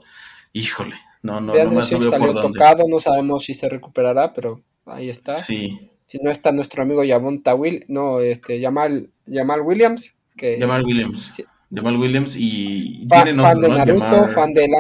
[0.54, 2.60] híjole, no, no, no más veo por dónde.
[2.60, 5.34] Tocado, no sabemos si se recuperará, pero ahí está.
[5.34, 5.89] Sí.
[6.06, 10.16] Si no está nuestro amigo Yamon Tawil, no, este, Jamal, Jamal Williams.
[10.38, 11.34] Que, Jamal Williams.
[11.74, 14.72] Jamal Williams y fan, fan de Naruto, fan, del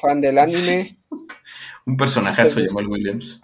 [0.00, 0.96] fan del anime.
[1.86, 3.40] Un personajazo Jamal Williams.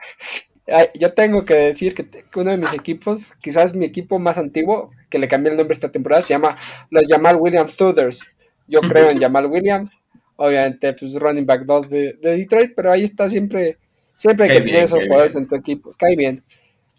[0.95, 5.19] Yo tengo que decir que uno de mis equipos, quizás mi equipo más antiguo, que
[5.19, 6.57] le cambié el nombre esta temporada, se llama
[6.91, 8.27] los Jamal Williams Tudors.
[8.67, 10.01] Yo creo en Jamal Williams,
[10.35, 13.79] obviamente, pues running back 2 de, Detroit, pero ahí está siempre,
[14.17, 16.43] siempre que tienes esos jugadores en tu equipo, cae bien.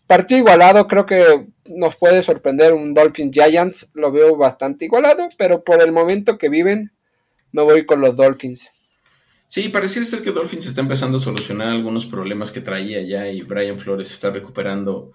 [0.07, 5.65] Partido igualado, creo que nos puede sorprender un Dolphins Giants, lo veo bastante igualado, pero
[5.65, 6.93] por el momento que viven,
[7.51, 8.71] me voy con los Dolphins.
[9.47, 13.41] Sí, pareciera ser que Dolphins está empezando a solucionar algunos problemas que traía ya y
[13.41, 15.13] Brian Flores está recuperando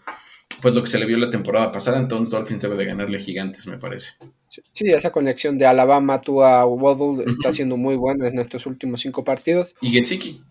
[0.61, 3.67] pues lo que se le vio la temporada pasada, entonces Dolphins debe de ganarle gigantes,
[3.67, 4.13] me parece.
[4.49, 9.01] Sí, esa conexión de Alabama tú a Waddle está siendo muy buena en estos últimos
[9.01, 9.75] cinco partidos.
[9.81, 10.43] Y Gesicki.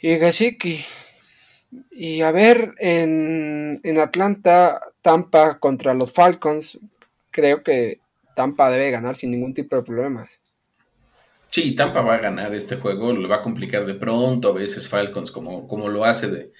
[0.00, 0.84] Y Gesicki.
[1.90, 6.78] Y a ver, en, en Atlanta, Tampa contra los Falcons,
[7.30, 8.00] creo que
[8.36, 10.38] Tampa debe ganar sin ningún tipo de problemas.
[11.48, 14.86] Sí, Tampa va a ganar este juego, le va a complicar de pronto a veces
[14.86, 16.52] Falcons como, como lo hace de,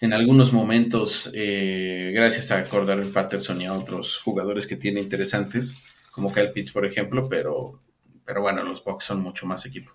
[0.00, 6.06] en algunos momentos, eh, gracias a Cordell Patterson y a otros jugadores que tiene interesantes,
[6.12, 7.80] como Kyle Pitts, por ejemplo, pero,
[8.24, 9.90] pero bueno, los Bucks son mucho más equipo.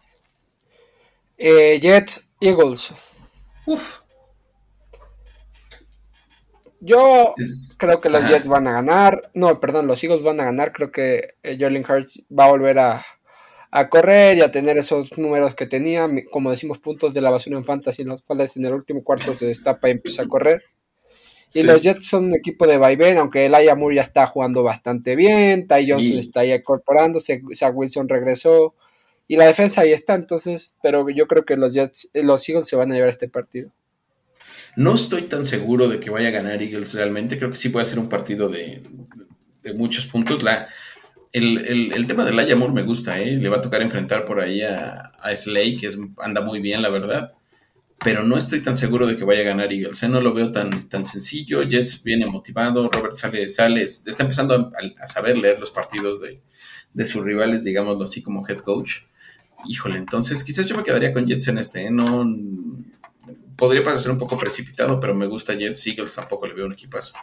[1.38, 2.93] Eh, Jets, Eagles.
[3.65, 3.99] Uf.
[6.81, 7.34] Yo
[7.77, 9.31] creo que los Jets van a ganar.
[9.34, 10.73] No, perdón, los Eagles van a ganar.
[10.73, 13.05] Creo que eh, Jalen Hurts va a volver a,
[13.76, 17.57] a correr y a tener esos números que tenía, como decimos, puntos de la basura
[17.57, 20.61] en fantasy, en los cuales en el último cuarto se destapa y empieza a correr.
[21.55, 25.15] Y los Jets son un equipo de vaivén, aunque el Moore ya está jugando bastante
[25.15, 28.76] bien, Ty Johnson está ahí incorporándose, Zach Wilson regresó,
[29.28, 32.76] y la defensa ahí está, entonces, pero yo creo que los Jets, los Eagles se
[32.76, 33.71] van a llevar este partido.
[34.76, 37.88] No estoy tan seguro de que vaya a ganar Eagles realmente, creo que sí puede
[37.88, 38.84] ser un partido de,
[39.63, 40.43] de muchos puntos.
[40.43, 40.69] La,
[41.34, 43.38] el, tema del Ayamur me gusta, ¿eh?
[43.38, 46.89] Le va a tocar enfrentar por ahí a, a Slay, que anda muy bien, la
[46.89, 47.34] verdad.
[48.03, 50.03] Pero no estoy tan seguro de que vaya a ganar Eagles.
[50.03, 50.09] ¿eh?
[50.09, 51.63] No lo veo tan, tan sencillo.
[51.63, 52.89] Jets viene motivado.
[52.89, 56.41] Robert sale, sale está empezando a, saber leer los partidos de,
[56.93, 59.03] de, sus rivales, digámoslo así, como head coach.
[59.65, 61.86] Híjole, entonces quizás yo me quedaría con Jets en este.
[61.86, 61.91] ¿eh?
[61.91, 62.29] No,
[63.55, 65.88] podría parecer un poco precipitado, pero me gusta Jets.
[65.88, 67.13] Eagles tampoco le veo un equipazo.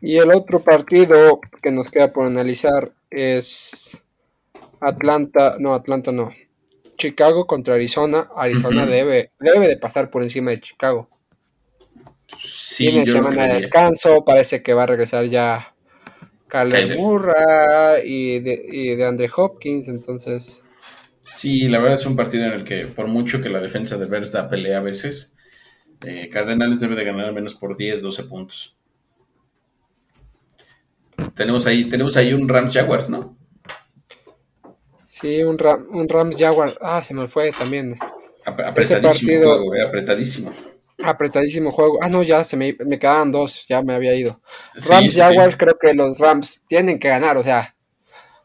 [0.00, 3.98] Y el otro partido que nos queda por analizar es
[4.80, 6.32] Atlanta, no, Atlanta no.
[6.96, 8.28] Chicago contra Arizona.
[8.36, 11.08] Arizona debe, debe de pasar por encima de Chicago.
[12.42, 15.74] Sí, Tiene semana de descanso, parece que va a regresar ya
[16.96, 20.62] Murray y de, y de Andre Hopkins, entonces...
[21.24, 24.06] Sí, la verdad es un partido en el que por mucho que la defensa de
[24.06, 25.34] Bears da pelea a veces,
[26.04, 28.76] eh, Cardenales debe de ganar al menos por 10, 12 puntos.
[31.34, 33.36] Tenemos ahí, tenemos ahí un Rams Jaguars, ¿no?
[35.06, 35.58] Sí, un,
[35.90, 36.76] un Rams Jaguars.
[36.80, 37.98] Ah, se me fue también.
[38.44, 40.52] apretadísimo juego, eh, apretadísimo.
[41.02, 41.98] Apretadísimo juego.
[42.00, 44.40] Ah, no, ya se me, me quedaban dos, ya me había ido.
[44.88, 47.74] Rams Jaguars, creo que los Rams tienen que ganar, o sea,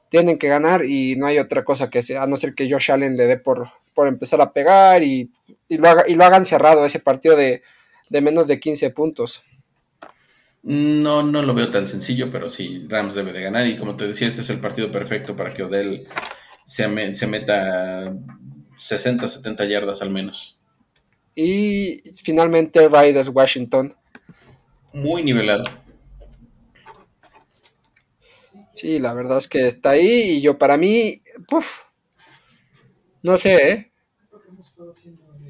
[0.10, 2.92] tienen que ganar y no hay otra cosa que sea, a no ser que Josh
[2.92, 5.32] Allen le dé por, por empezar a pegar y,
[5.70, 7.64] lo, haga, y lo hagan cerrado ese partido de,
[8.10, 9.44] de menos de 15 puntos.
[10.68, 13.68] No, no lo veo tan sencillo, pero sí, Rams debe de ganar.
[13.68, 16.08] Y como te decía, este es el partido perfecto para que Odell
[16.66, 18.12] se, se meta
[18.76, 20.60] 60, 70 yardas al menos.
[21.36, 23.96] Y finalmente Riders Washington.
[24.92, 25.66] Muy nivelado.
[28.74, 31.22] Sí, la verdad es que está ahí y yo para mí,
[33.22, 33.92] no sé, ¿eh?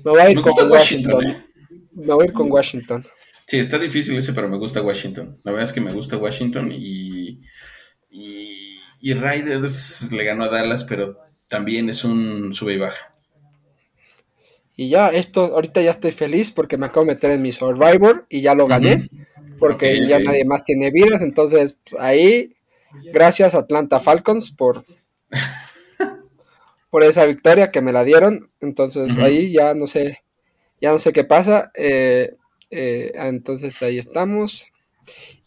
[0.04, 1.26] Me voy a ir con Washington.
[1.26, 1.46] ¿eh?
[1.94, 3.06] Me voy a ir con Washington.
[3.46, 5.40] Sí, está difícil ese, pero me gusta Washington.
[5.44, 7.42] La verdad es que me gusta Washington y,
[8.10, 13.14] y, Riders le ganó a Dallas, pero también es un sube y baja.
[14.76, 18.26] Y ya, esto, ahorita ya estoy feliz porque me acabo de meter en mi Survivor
[18.30, 19.10] y ya lo gané,
[19.60, 22.56] porque ya nadie más tiene vidas, entonces pues, ahí,
[23.14, 24.84] gracias Atlanta Falcons por,
[26.90, 30.24] por esa victoria que me la dieron, entonces ahí ya no sé,
[30.82, 32.36] ya no sé qué pasa, eh,
[32.70, 34.68] eh, entonces ahí estamos.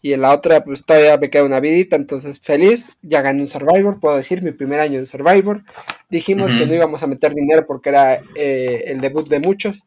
[0.01, 2.91] Y en la otra, pues todavía me queda una vidita, entonces feliz.
[3.03, 5.65] Ya gané un Survivor, puedo decir, mi primer año de Survivor.
[6.09, 9.83] Dijimos que no íbamos a meter dinero porque era eh, el debut de muchos.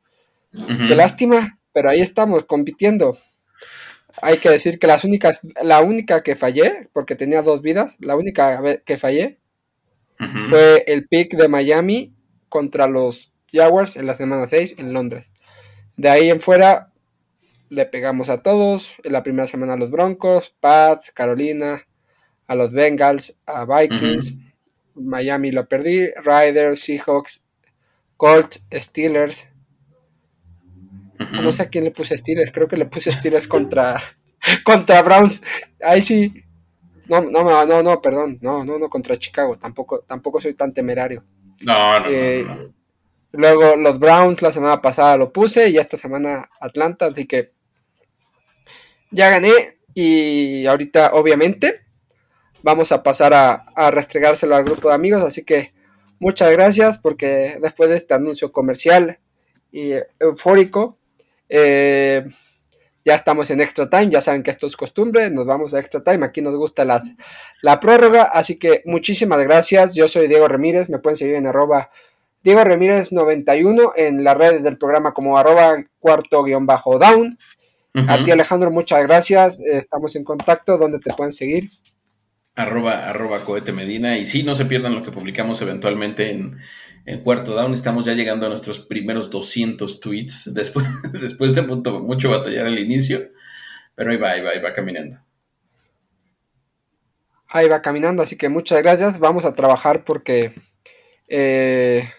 [0.52, 3.18] Qué lástima, pero ahí estamos compitiendo.
[4.22, 8.18] Hay que decir que las únicas, la única que fallé, porque tenía dos vidas, la
[8.18, 9.40] única que fallé
[10.50, 12.14] fue el pick de Miami
[12.50, 15.32] contra los Jaguars en la semana 6 en Londres.
[15.98, 16.91] De ahí en fuera,
[17.72, 18.92] le pegamos a todos.
[19.04, 21.88] En la primera semana a los Broncos, Pats, Carolina,
[22.48, 24.36] a los Bengals, a Vikings,
[24.96, 27.46] Miami lo perdí, Riders, Seahawks,
[28.18, 29.50] Colts, Steelers.
[31.42, 34.16] No sé a quién le puse Steelers, creo que le puse Steelers contra,
[34.66, 35.42] contra Browns.
[35.82, 36.44] Ahí sí.
[37.08, 38.38] No, no, no, no, perdón.
[38.42, 39.58] No, no, no, contra Chicago.
[39.58, 41.24] Tampoco, tampoco soy tan temerario.
[41.62, 42.06] No, no, no.
[42.10, 42.46] Eh,
[43.32, 47.54] luego los Browns la semana pasada lo puse y esta semana Atlanta, así que
[49.12, 51.82] ya gané y ahorita obviamente
[52.64, 55.74] vamos a pasar a, restregárselo al grupo de amigos, así que
[56.20, 59.20] muchas gracias porque después de este anuncio comercial
[59.72, 60.98] y eufórico,
[61.50, 62.26] eh,
[63.04, 66.04] ya estamos en extra time, ya saben que esto es costumbre, nos vamos a extra
[66.04, 67.02] time, aquí nos gusta la,
[67.62, 71.90] la prórroga, así que muchísimas gracias, yo soy Diego Ramírez, me pueden seguir en arroba
[72.44, 77.38] Diego Ramírez 91 en las redes del programa como arroba cuarto guion bajo down.
[77.94, 79.60] A ti Alejandro, muchas gracias.
[79.60, 80.78] Estamos en contacto.
[80.78, 81.70] ¿Dónde te pueden seguir?
[82.56, 84.18] Arroba, arroba cohete medina.
[84.18, 86.58] Y sí, no se pierdan lo que publicamos eventualmente en,
[87.06, 87.74] en Cuarto Down.
[87.74, 92.80] Estamos ya llegando a nuestros primeros 200 tweets después, después de mucho, mucho batallar al
[92.80, 93.30] inicio.
[93.96, 95.18] Pero ahí va, ahí va, ahí va caminando.
[97.48, 99.20] Ahí va caminando, así que muchas gracias.
[99.20, 100.54] Vamos a trabajar porque
[101.28, 102.10] eh,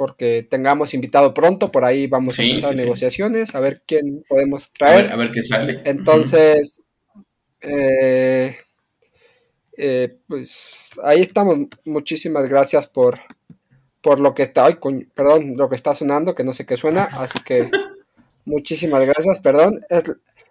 [0.00, 5.12] porque tengamos invitado pronto, por ahí vamos a empezar negociaciones, a ver quién podemos traer.
[5.12, 5.82] A ver, qué sale.
[5.84, 6.82] Entonces,
[7.60, 8.56] eh,
[9.76, 10.70] eh, pues
[11.04, 11.66] ahí estamos.
[11.84, 13.18] Muchísimas gracias por,
[14.00, 14.78] por lo que está, ay,
[15.12, 17.68] perdón, lo que está sonando, que no sé qué suena, así que
[18.46, 20.04] muchísimas gracias, perdón, es,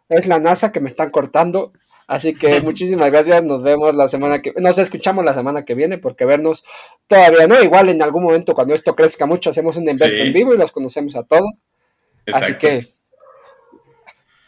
[0.09, 1.73] es la NASA que me están cortando.
[2.09, 5.99] Así que muchísimas gracias, nos vemos la semana que nos escuchamos la semana que viene,
[5.99, 6.65] porque vernos
[7.05, 10.55] todavía no, igual en algún momento cuando esto crezca mucho hacemos un evento en vivo
[10.55, 11.61] y los conocemos a todos.
[12.33, 12.87] Así que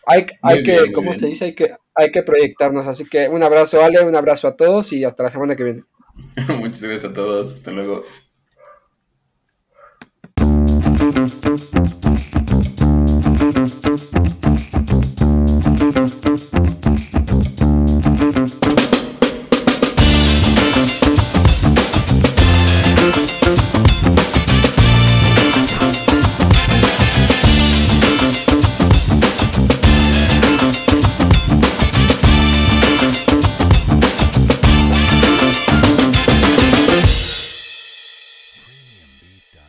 [0.07, 1.45] hay, hay que, bien, ¿cómo se dice?
[1.45, 2.87] Hay que, hay que proyectarnos.
[2.87, 5.83] Así que un abrazo, Ale, un abrazo a todos y hasta la semana que viene.
[6.59, 8.03] Muchas gracias a todos, hasta luego.